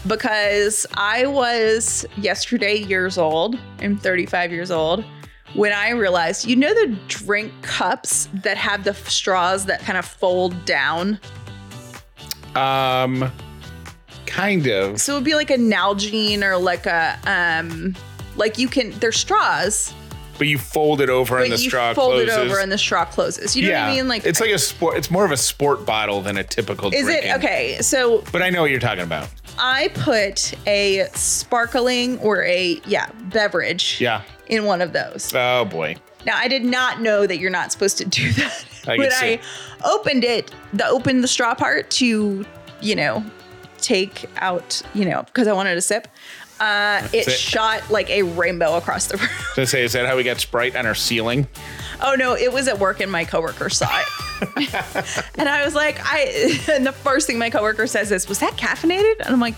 because 0.06 0.84
I 0.92 1.24
was 1.24 2.04
yesterday 2.18 2.76
years 2.76 3.16
old. 3.16 3.58
I'm 3.78 3.96
35 3.96 4.52
years 4.52 4.70
old 4.70 5.02
when 5.54 5.72
I 5.72 5.92
realized, 5.92 6.46
you 6.46 6.56
know, 6.56 6.74
the 6.74 6.94
drink 7.08 7.54
cups 7.62 8.28
that 8.34 8.58
have 8.58 8.84
the 8.84 8.92
straws 8.92 9.64
that 9.64 9.80
kind 9.80 9.96
of 9.96 10.04
fold 10.04 10.66
down. 10.66 11.18
Um, 12.54 13.32
kind 14.26 14.66
of. 14.66 15.00
So 15.00 15.14
it 15.14 15.16
would 15.16 15.24
be 15.24 15.34
like 15.34 15.50
a 15.50 15.56
Nalgene 15.56 16.42
or 16.42 16.58
like 16.58 16.84
a 16.84 17.18
um, 17.24 17.96
like 18.36 18.58
you 18.58 18.68
can. 18.68 18.90
They're 18.98 19.10
straws, 19.10 19.94
But 20.40 20.48
you 20.48 20.56
fold 20.56 21.02
it 21.02 21.10
over 21.10 21.36
but 21.36 21.42
and 21.42 21.52
the 21.52 21.58
you 21.62 21.68
straw 21.68 21.92
fold 21.92 22.12
closes. 22.14 22.34
it 22.34 22.40
over 22.40 22.60
and 22.60 22.72
the 22.72 22.78
straw 22.78 23.04
closes. 23.04 23.54
You 23.54 23.64
know 23.64 23.68
yeah, 23.68 23.84
what 23.84 23.92
I 23.92 23.94
mean? 23.96 24.08
Like 24.08 24.24
it's 24.24 24.40
like 24.40 24.52
a 24.52 24.58
sport. 24.58 24.96
It's 24.96 25.10
more 25.10 25.26
of 25.26 25.32
a 25.32 25.36
sport 25.36 25.84
bottle 25.84 26.22
than 26.22 26.38
a 26.38 26.42
typical. 26.42 26.90
Is 26.94 27.06
it 27.08 27.26
okay? 27.36 27.76
So 27.82 28.24
But 28.32 28.40
I 28.40 28.48
know 28.48 28.62
what 28.62 28.70
you're 28.70 28.80
talking 28.80 29.04
about. 29.04 29.28
I 29.58 29.88
put 29.92 30.54
a 30.66 31.06
sparkling 31.12 32.18
or 32.20 32.42
a 32.44 32.80
yeah 32.86 33.10
beverage 33.24 34.00
Yeah. 34.00 34.22
in 34.46 34.64
one 34.64 34.80
of 34.80 34.94
those. 34.94 35.30
Oh 35.34 35.66
boy. 35.66 35.96
Now 36.24 36.38
I 36.38 36.48
did 36.48 36.64
not 36.64 37.02
know 37.02 37.26
that 37.26 37.38
you're 37.38 37.50
not 37.50 37.70
supposed 37.70 37.98
to 37.98 38.06
do 38.06 38.32
that. 38.32 38.64
I 38.88 38.96
see. 39.10 39.34
I 39.34 39.40
opened 39.84 40.24
it, 40.24 40.50
the 40.72 40.86
opened 40.86 41.22
the 41.22 41.28
straw 41.28 41.54
part 41.54 41.90
to, 41.90 42.46
you 42.80 42.94
know, 42.96 43.22
take 43.82 44.24
out, 44.36 44.80
you 44.94 45.04
know, 45.04 45.22
because 45.24 45.46
I 45.48 45.52
wanted 45.52 45.74
to 45.74 45.82
sip. 45.82 46.08
Uh, 46.60 47.08
it 47.14 47.30
shot 47.30 47.90
like 47.90 48.10
a 48.10 48.22
rainbow 48.22 48.76
across 48.76 49.06
the 49.06 49.16
room. 49.18 49.28
So 49.54 49.64
say, 49.64 49.82
is 49.82 49.94
that 49.94 50.06
how 50.06 50.16
we 50.16 50.22
got 50.22 50.38
Sprite 50.40 50.76
on 50.76 50.84
our 50.84 50.94
ceiling? 50.94 51.48
Oh 52.02 52.14
no, 52.18 52.34
it 52.36 52.52
was 52.52 52.68
at 52.68 52.78
work 52.78 53.00
and 53.00 53.10
my 53.10 53.24
coworker 53.24 53.70
saw 53.70 53.88
it. 54.00 54.74
and 55.38 55.48
I 55.48 55.64
was 55.64 55.74
like, 55.74 55.98
I 56.02 56.60
and 56.72 56.86
the 56.86 56.92
first 56.92 57.26
thing 57.26 57.38
my 57.38 57.48
coworker 57.50 57.86
says 57.86 58.12
is, 58.12 58.28
Was 58.28 58.38
that 58.40 58.56
caffeinated? 58.58 59.20
And 59.20 59.28
I'm 59.28 59.40
like, 59.40 59.54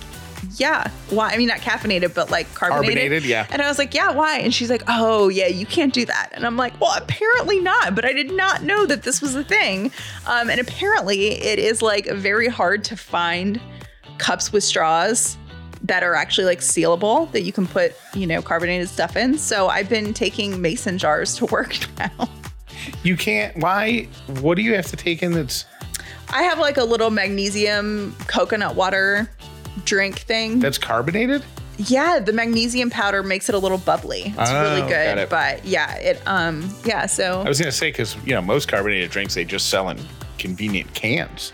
Yeah. 0.57 0.89
Why? 1.11 1.31
I 1.31 1.39
mean 1.39 1.49
not 1.49 1.59
caffeinated, 1.59 2.15
but 2.15 2.31
like 2.31 2.53
carbonated. 2.55 2.95
Carbonated, 2.99 3.25
yeah. 3.25 3.47
And 3.51 3.61
I 3.63 3.69
was 3.69 3.79
like, 3.79 3.95
Yeah, 3.95 4.13
why? 4.13 4.39
And 4.39 4.55
she's 4.55 4.71
like, 4.71 4.85
Oh 4.87 5.29
yeah, 5.29 5.49
you 5.49 5.67
can't 5.67 5.93
do 5.93 6.05
that. 6.07 6.31
And 6.33 6.47
I'm 6.47 6.57
like, 6.57 6.81
Well, 6.81 6.95
apparently 6.97 7.59
not, 7.59 7.97
but 7.97 8.05
I 8.05 8.13
did 8.13 8.31
not 8.33 8.63
know 8.63 8.87
that 8.87 9.03
this 9.03 9.21
was 9.21 9.35
a 9.35 9.43
thing. 9.43 9.91
Um, 10.27 10.51
and 10.51 10.61
apparently 10.61 11.33
it 11.33 11.59
is 11.59 11.83
like 11.83 12.07
very 12.07 12.47
hard 12.49 12.85
to 12.85 12.97
find 12.97 13.61
cups 14.19 14.53
with 14.53 14.63
straws 14.63 15.37
that 15.85 16.03
are 16.03 16.15
actually 16.15 16.45
like 16.45 16.61
sealable 16.61 17.31
that 17.33 17.43
you 17.43 17.53
can 17.53 17.67
put, 17.67 17.95
you 18.15 18.27
know, 18.27 18.41
carbonated 18.43 18.89
stuff 18.89 19.17
in. 19.17 19.37
So 19.39 19.69
I've 19.69 19.89
been 19.89 20.15
taking 20.15 20.61
mason 20.63 20.99
jars 20.99 21.35
to 21.37 21.47
work 21.47 21.77
now. 21.99 22.29
You 23.03 23.17
can't. 23.17 23.57
Why? 23.57 24.09
What 24.41 24.57
do 24.57 24.63
you 24.63 24.75
have 24.75 24.87
to 24.87 24.97
take 24.97 25.23
in 25.23 25.33
that's 25.33 25.65
I 26.31 26.43
have 26.45 26.59
like 26.59 26.77
a 26.79 26.85
little 26.85 27.11
magnesium 27.11 28.15
coconut 28.27 28.75
water 28.75 29.31
drink 29.85 30.21
thing. 30.21 30.61
that's 30.61 30.79
carbonated? 30.79 31.43
yeah, 31.79 32.21
the 32.21 32.33
magnesium 32.33 32.91
powder 32.91 33.23
makes 33.23 33.49
it 33.49 33.55
a 33.55 33.59
little 33.59 33.79
bubbly. 33.79 34.25
It's 34.39 34.51
Oh, 34.51 34.63
really 34.77 34.89
good. 34.89 35.29
But 35.29 35.65
yeah, 35.65 35.95
it 35.97 36.21
um 36.27 36.73
yeah, 36.85 37.07
so 37.07 37.41
I 37.45 37.49
was 37.49 37.59
gonna 37.59 37.73
say 37.73 37.89
because 37.91 38.15
you 38.25 38.35
know 38.35 38.43
most 38.43 38.69
carbonated 38.69 39.11
drinks 39.11 39.35
they 39.35 39.45
just 39.45 39.69
sell 39.69 39.89
in 39.89 39.99
convenient 40.39 40.93
cans. 40.95 41.53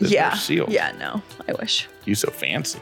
Yeah. 0.00 0.34
sealed. 0.34 0.70
Yeah, 0.70 0.92
no. 0.98 1.22
I 1.48 1.52
wish. 1.54 1.88
You 2.04 2.14
so 2.14 2.30
fancy. 2.30 2.80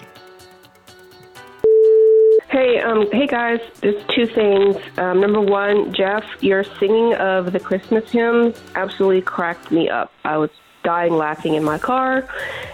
Hey, 2.56 2.80
um, 2.80 3.06
hey 3.12 3.26
guys, 3.26 3.60
there's 3.82 4.02
two 4.06 4.24
things. 4.26 4.76
Um, 4.96 5.20
number 5.20 5.42
one, 5.42 5.92
Jeff, 5.92 6.24
your 6.40 6.64
singing 6.64 7.12
of 7.16 7.52
the 7.52 7.60
Christmas 7.60 8.10
hymns 8.10 8.58
absolutely 8.74 9.20
cracked 9.20 9.70
me 9.70 9.90
up. 9.90 10.10
I 10.24 10.38
was 10.38 10.48
dying 10.82 11.12
laughing 11.12 11.52
in 11.52 11.62
my 11.62 11.76
car. 11.76 12.26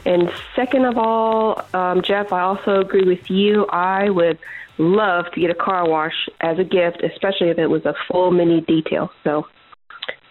And 0.07 0.33
second 0.55 0.85
of 0.85 0.99
all, 0.99 1.65
um, 1.75 2.01
Jeff, 2.01 2.33
I 2.33 2.43
also 2.43 2.79
agree 2.79 3.03
with 3.03 3.29
you. 3.29 3.67
I 3.71 4.09
would 4.09 4.39
love 4.79 5.25
to 5.33 5.41
get 5.41 5.51
a 5.51 5.55
car 5.57 5.85
wash 5.89 6.29
as 6.41 6.61
a 6.61 6.65
gift, 6.65 7.03
especially 7.03 7.49
if 7.49 7.59
it 7.59 7.67
was 7.67 7.85
a 7.85 7.95
full 8.07 8.31
mini 8.31 8.61
detail. 8.61 9.11
So, 9.25 9.49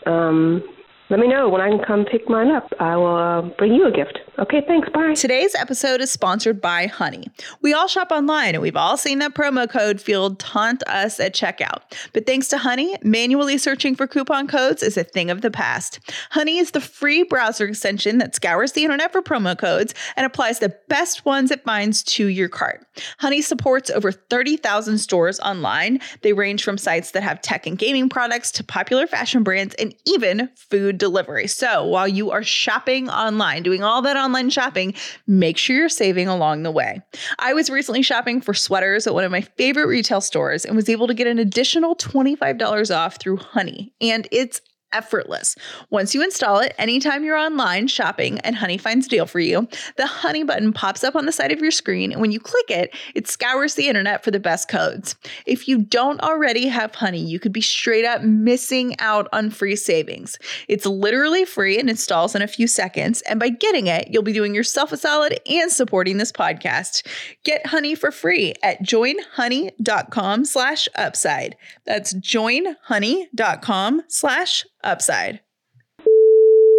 um, 0.05 0.63
let 1.11 1.19
me 1.19 1.27
know 1.27 1.49
when 1.49 1.59
I 1.59 1.67
can 1.67 1.83
come 1.85 2.05
pick 2.05 2.29
mine 2.29 2.49
up. 2.49 2.71
I 2.79 2.95
will 2.95 3.17
uh, 3.17 3.41
bring 3.57 3.73
you 3.73 3.85
a 3.85 3.91
gift. 3.91 4.19
Okay, 4.39 4.63
thanks. 4.65 4.87
Bye. 4.89 5.13
Today's 5.13 5.53
episode 5.55 5.99
is 5.99 6.09
sponsored 6.09 6.61
by 6.61 6.87
Honey. 6.87 7.27
We 7.61 7.73
all 7.73 7.89
shop 7.89 8.11
online 8.11 8.55
and 8.55 8.61
we've 8.61 8.77
all 8.77 8.95
seen 8.95 9.19
that 9.19 9.35
promo 9.35 9.69
code 9.69 9.99
field 9.99 10.39
taunt 10.39 10.81
us 10.87 11.19
at 11.19 11.35
checkout. 11.35 11.81
But 12.13 12.25
thanks 12.25 12.47
to 12.47 12.57
Honey, 12.57 12.95
manually 13.03 13.57
searching 13.57 13.93
for 13.93 14.07
coupon 14.07 14.47
codes 14.47 14.81
is 14.81 14.95
a 14.95 15.03
thing 15.03 15.29
of 15.29 15.41
the 15.41 15.51
past. 15.51 15.99
Honey 16.29 16.59
is 16.59 16.71
the 16.71 16.79
free 16.79 17.23
browser 17.23 17.65
extension 17.65 18.17
that 18.19 18.33
scours 18.33 18.71
the 18.71 18.85
internet 18.85 19.11
for 19.11 19.21
promo 19.21 19.57
codes 19.57 19.93
and 20.15 20.25
applies 20.25 20.59
the 20.59 20.73
best 20.87 21.25
ones 21.25 21.51
it 21.51 21.65
finds 21.65 22.03
to 22.03 22.27
your 22.27 22.47
cart. 22.47 22.85
Honey 23.19 23.41
supports 23.41 23.89
over 23.89 24.13
30,000 24.13 24.97
stores 24.97 25.41
online. 25.41 25.99
They 26.21 26.31
range 26.31 26.63
from 26.63 26.77
sites 26.77 27.11
that 27.11 27.23
have 27.23 27.41
tech 27.41 27.67
and 27.67 27.77
gaming 27.77 28.07
products 28.07 28.49
to 28.53 28.63
popular 28.63 29.07
fashion 29.07 29.43
brands 29.43 29.75
and 29.75 29.93
even 30.05 30.49
food 30.55 31.00
delivery. 31.01 31.47
So 31.47 31.83
while 31.83 32.07
you 32.07 32.29
are 32.29 32.43
shopping 32.43 33.09
online, 33.09 33.63
doing 33.63 33.83
all 33.83 34.03
that 34.03 34.15
online 34.15 34.51
shopping, 34.51 34.93
make 35.25 35.57
sure 35.57 35.75
you're 35.75 35.89
saving 35.89 36.27
along 36.27 36.61
the 36.61 36.69
way. 36.69 37.01
I 37.39 37.55
was 37.55 37.71
recently 37.71 38.03
shopping 38.03 38.39
for 38.39 38.53
sweaters 38.53 39.07
at 39.07 39.15
one 39.15 39.23
of 39.23 39.31
my 39.31 39.41
favorite 39.41 39.87
retail 39.87 40.21
stores 40.21 40.63
and 40.63 40.75
was 40.75 40.89
able 40.89 41.07
to 41.07 41.15
get 41.15 41.25
an 41.25 41.39
additional 41.39 41.95
$25 41.95 42.95
off 42.95 43.19
through 43.19 43.37
Honey. 43.37 43.91
And 43.99 44.27
it's 44.31 44.61
effortless. 44.93 45.55
Once 45.89 46.13
you 46.13 46.23
install 46.23 46.59
it, 46.59 46.73
anytime 46.77 47.23
you're 47.23 47.37
online 47.37 47.87
shopping 47.87 48.39
and 48.39 48.55
Honey 48.55 48.77
finds 48.77 49.05
a 49.05 49.09
deal 49.09 49.25
for 49.25 49.39
you, 49.39 49.67
the 49.97 50.07
Honey 50.07 50.43
button 50.43 50.73
pops 50.73 51.03
up 51.03 51.15
on 51.15 51.25
the 51.25 51.31
side 51.31 51.51
of 51.51 51.59
your 51.59 51.71
screen. 51.71 52.11
And 52.11 52.21
when 52.21 52.31
you 52.31 52.39
click 52.39 52.69
it, 52.69 52.95
it 53.15 53.27
scours 53.27 53.75
the 53.75 53.87
internet 53.87 54.23
for 54.23 54.31
the 54.31 54.39
best 54.39 54.67
codes. 54.67 55.15
If 55.45 55.67
you 55.67 55.79
don't 55.79 56.21
already 56.21 56.67
have 56.67 56.95
Honey, 56.95 57.23
you 57.23 57.39
could 57.39 57.53
be 57.53 57.61
straight 57.61 58.05
up 58.05 58.21
missing 58.21 58.95
out 58.99 59.27
on 59.33 59.49
free 59.49 59.75
savings. 59.75 60.37
It's 60.67 60.85
literally 60.85 61.45
free 61.45 61.79
and 61.79 61.89
installs 61.89 62.35
in 62.35 62.41
a 62.41 62.47
few 62.47 62.67
seconds. 62.67 63.21
And 63.23 63.39
by 63.39 63.49
getting 63.49 63.87
it, 63.87 64.09
you'll 64.09 64.23
be 64.23 64.33
doing 64.33 64.55
yourself 64.55 64.91
a 64.91 64.97
solid 64.97 65.39
and 65.49 65.71
supporting 65.71 66.17
this 66.17 66.31
podcast. 66.31 67.05
Get 67.43 67.65
Honey 67.67 67.95
for 67.95 68.11
free 68.11 68.53
at 68.63 68.81
joinhoney.com 68.83 70.45
slash 70.45 70.87
upside. 70.95 71.55
That's 71.85 72.13
joinhoney.com 72.13 74.01
slash 74.07 74.65
upside. 74.83 75.41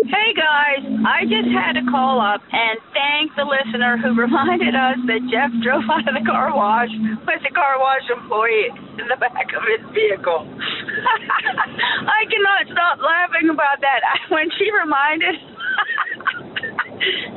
Hey 0.03 0.35
guys, 0.35 0.83
I 1.07 1.23
just 1.31 1.47
had 1.55 1.79
to 1.79 1.85
call 1.87 2.19
up 2.19 2.43
and 2.51 2.75
thank 2.91 3.31
the 3.39 3.47
listener 3.47 3.97
who 3.97 4.15
reminded 4.19 4.75
us 4.75 4.99
that 5.07 5.23
Jeff 5.31 5.55
drove 5.63 5.87
out 5.87 6.09
of 6.11 6.15
the 6.19 6.27
car 6.27 6.51
wash 6.51 6.91
with 7.23 7.43
the 7.47 7.55
car 7.55 7.79
wash 7.79 8.03
employee 8.11 8.75
in 8.99 9.07
the 9.07 9.15
back 9.17 9.47
of 9.55 9.63
his 9.63 9.83
vehicle. 9.95 10.43
I 12.19 12.27
cannot 12.27 12.67
stop 12.67 12.99
laughing 12.99 13.49
about 13.49 13.79
that 13.81 14.03
when 14.35 14.51
she 14.59 14.67
reminded. 14.75 15.39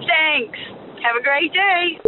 Thanks. 0.10 0.58
Have 1.06 1.22
a 1.22 1.24
great 1.24 1.54
day. 1.54 2.02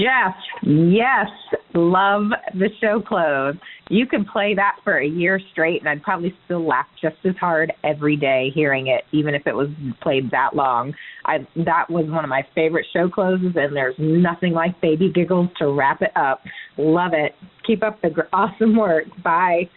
Jeff, 0.00 0.36
yes, 0.64 1.28
love 1.74 2.30
the 2.54 2.68
show 2.80 3.00
close. 3.00 3.54
You 3.90 4.06
could 4.06 4.26
play 4.26 4.54
that 4.54 4.76
for 4.84 4.98
a 4.98 5.06
year 5.06 5.40
straight, 5.52 5.80
and 5.80 5.88
I'd 5.88 6.02
probably 6.02 6.34
still 6.44 6.66
laugh 6.66 6.86
just 7.00 7.16
as 7.24 7.34
hard 7.38 7.72
every 7.82 8.16
day 8.16 8.50
hearing 8.54 8.86
it, 8.86 9.04
even 9.12 9.34
if 9.34 9.46
it 9.46 9.54
was 9.54 9.68
played 10.02 10.30
that 10.30 10.54
long. 10.54 10.94
I 11.26 11.46
that 11.56 11.90
was 11.90 12.06
one 12.08 12.24
of 12.24 12.30
my 12.30 12.42
favorite 12.54 12.86
show 12.92 13.08
closes, 13.08 13.52
and 13.56 13.76
there's 13.76 13.96
nothing 13.98 14.52
like 14.52 14.80
baby 14.80 15.12
giggles 15.12 15.48
to 15.58 15.72
wrap 15.72 16.00
it 16.02 16.16
up. 16.16 16.40
Love 16.78 17.12
it. 17.12 17.32
Keep 17.66 17.82
up 17.82 18.00
the 18.02 18.10
awesome 18.32 18.76
work. 18.76 19.04
Bye. 19.22 19.68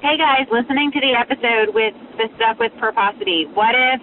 Hey 0.00 0.18
guys, 0.18 0.46
listening 0.52 0.92
to 0.92 1.00
the 1.00 1.16
episode 1.16 1.72
with 1.74 1.94
the 2.18 2.28
stuff 2.36 2.58
with 2.60 2.72
purposity. 2.78 3.46
What 3.54 3.72
if, 3.72 4.00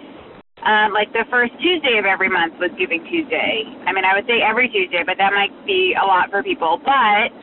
um, 0.64 0.92
like 0.92 1.12
the 1.12 1.24
first 1.30 1.52
Tuesday 1.60 1.98
of 1.98 2.06
every 2.06 2.28
month 2.28 2.54
was 2.58 2.70
Giving 2.78 3.02
Tuesday? 3.10 3.64
I 3.86 3.92
mean, 3.92 4.04
I 4.04 4.14
would 4.14 4.26
say 4.26 4.42
every 4.42 4.68
Tuesday, 4.68 5.02
but 5.04 5.18
that 5.18 5.32
might 5.32 5.52
be 5.66 5.94
a 5.98 6.04
lot 6.06 6.30
for 6.30 6.42
people. 6.42 6.78
But 6.82 7.34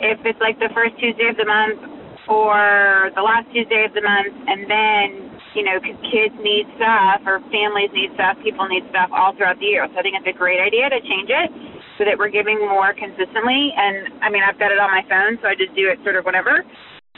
if 0.00 0.18
it's 0.24 0.40
like 0.40 0.58
the 0.58 0.72
first 0.74 0.96
Tuesday 0.98 1.28
of 1.28 1.36
the 1.36 1.44
month 1.44 1.80
or 2.28 3.10
the 3.14 3.22
last 3.22 3.50
Tuesday 3.52 3.84
of 3.84 3.92
the 3.92 4.02
month, 4.02 4.32
and 4.48 4.70
then 4.70 5.32
you 5.54 5.62
know, 5.62 5.78
'cause 5.80 5.96
kids 6.10 6.34
need 6.40 6.66
stuff 6.76 7.20
or 7.26 7.40
families 7.52 7.92
need 7.92 8.12
stuff, 8.14 8.40
people 8.42 8.66
need 8.68 8.88
stuff 8.88 9.10
all 9.12 9.32
throughout 9.32 9.58
the 9.58 9.66
year. 9.66 9.86
So 9.92 9.98
I 9.98 10.02
think 10.02 10.16
it's 10.16 10.26
a 10.26 10.32
great 10.32 10.60
idea 10.60 10.88
to 10.88 11.00
change 11.00 11.28
it 11.28 11.52
so 11.98 12.04
that 12.04 12.16
we're 12.16 12.28
giving 12.32 12.58
more 12.60 12.94
consistently. 12.94 13.72
And 13.76 14.08
I 14.22 14.30
mean, 14.30 14.42
I've 14.42 14.58
got 14.58 14.72
it 14.72 14.78
on 14.78 14.90
my 14.90 15.02
phone, 15.08 15.38
so 15.42 15.48
I 15.48 15.54
just 15.54 15.74
do 15.74 15.88
it 15.90 16.02
sort 16.04 16.16
of 16.16 16.24
whenever. 16.24 16.64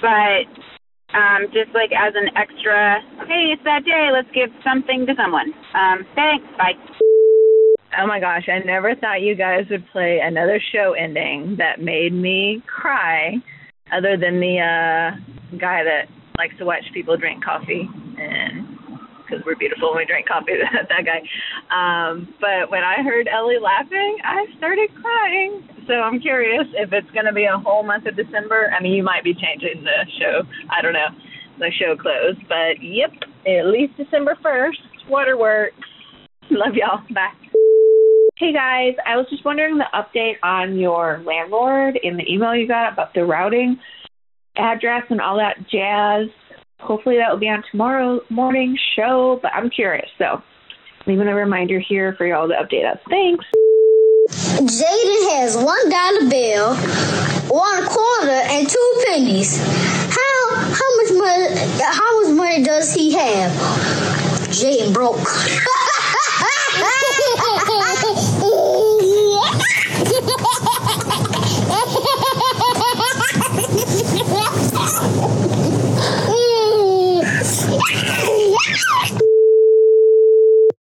But 0.00 0.46
um, 1.14 1.46
just 1.52 1.70
like 1.74 1.90
as 1.94 2.12
an 2.14 2.28
extra, 2.36 3.00
hey, 3.26 3.54
it's 3.54 3.62
that 3.64 3.84
day, 3.84 4.10
let's 4.12 4.30
give 4.34 4.50
something 4.62 5.06
to 5.06 5.14
someone. 5.16 5.54
Um, 5.74 6.04
thanks. 6.14 6.44
Bye. 6.58 6.74
Oh 7.96 8.06
my 8.06 8.18
gosh, 8.18 8.48
I 8.48 8.58
never 8.66 8.94
thought 8.96 9.22
you 9.22 9.36
guys 9.36 9.64
would 9.70 9.86
play 9.92 10.18
another 10.22 10.60
show 10.72 10.94
ending 10.98 11.56
that 11.58 11.80
made 11.80 12.12
me 12.12 12.62
cry 12.66 13.34
other 13.92 14.16
than 14.16 14.40
the 14.40 14.58
uh 14.58 15.56
guy 15.58 15.84
that 15.84 16.08
likes 16.36 16.56
to 16.58 16.64
watch 16.64 16.82
people 16.92 17.16
drink 17.16 17.44
coffee 17.44 17.88
and 18.18 18.63
because 19.24 19.44
we're 19.44 19.56
beautiful 19.56 19.90
and 19.90 19.98
we 19.98 20.04
drink 20.04 20.28
coffee. 20.28 20.52
that 20.72 21.04
guy. 21.04 21.20
Um, 21.72 22.28
but 22.40 22.70
when 22.70 22.84
I 22.84 23.02
heard 23.02 23.28
Ellie 23.28 23.58
laughing, 23.60 24.18
I 24.24 24.46
started 24.56 24.90
crying. 25.00 25.68
So 25.86 25.94
I'm 25.94 26.20
curious 26.20 26.66
if 26.74 26.92
it's 26.92 27.10
going 27.12 27.26
to 27.26 27.32
be 27.32 27.44
a 27.44 27.58
whole 27.58 27.82
month 27.82 28.06
of 28.06 28.16
December. 28.16 28.70
I 28.70 28.82
mean, 28.82 28.92
you 28.92 29.02
might 29.02 29.24
be 29.24 29.34
changing 29.34 29.84
the 29.84 30.06
show. 30.18 30.42
I 30.70 30.82
don't 30.82 30.94
know. 30.94 31.08
The 31.58 31.70
show 31.78 31.94
closed, 31.96 32.40
but 32.48 32.82
yep, 32.82 33.12
at 33.46 33.66
least 33.66 33.96
December 33.96 34.36
1st. 34.44 35.08
Waterworks. 35.08 35.76
Love 36.50 36.74
y'all. 36.74 36.98
Bye. 37.14 37.30
Hey 38.36 38.52
guys, 38.52 38.94
I 39.06 39.16
was 39.16 39.26
just 39.30 39.44
wondering 39.44 39.78
the 39.78 39.86
update 39.94 40.34
on 40.42 40.76
your 40.76 41.22
landlord 41.24 41.96
in 42.02 42.16
the 42.16 42.24
email 42.28 42.56
you 42.56 42.66
got 42.66 42.92
about 42.92 43.14
the 43.14 43.24
routing 43.24 43.78
address 44.56 45.02
and 45.10 45.20
all 45.20 45.36
that 45.36 45.58
jazz. 45.70 46.28
Hopefully 46.84 47.16
that 47.16 47.30
will 47.30 47.38
be 47.38 47.48
on 47.48 47.64
tomorrow 47.70 48.20
morning 48.28 48.78
show, 48.94 49.38
but 49.42 49.54
I'm 49.54 49.70
curious. 49.70 50.10
So 50.18 50.42
leaving 51.06 51.28
a 51.28 51.34
reminder 51.34 51.78
here 51.78 52.12
for 52.12 52.26
y'all 52.26 52.46
to 52.46 52.54
update 52.54 52.84
us. 52.84 52.98
Thanks. 53.08 53.46
Jaden 54.28 55.32
has 55.32 55.56
one 55.56 55.88
dollar 55.88 56.28
bill, 56.28 56.76
one 57.48 57.86
quarter, 57.86 58.30
and 58.30 58.68
two 58.68 59.02
pennies. 59.06 59.56
How 59.58 60.54
how 60.54 60.96
much 60.96 61.12
money 61.12 61.56
how 61.80 62.22
much 62.22 62.32
money 62.36 62.62
does 62.62 62.92
he 62.92 63.14
have? 63.14 63.50
Jaden 64.50 64.92
broke. 64.92 65.16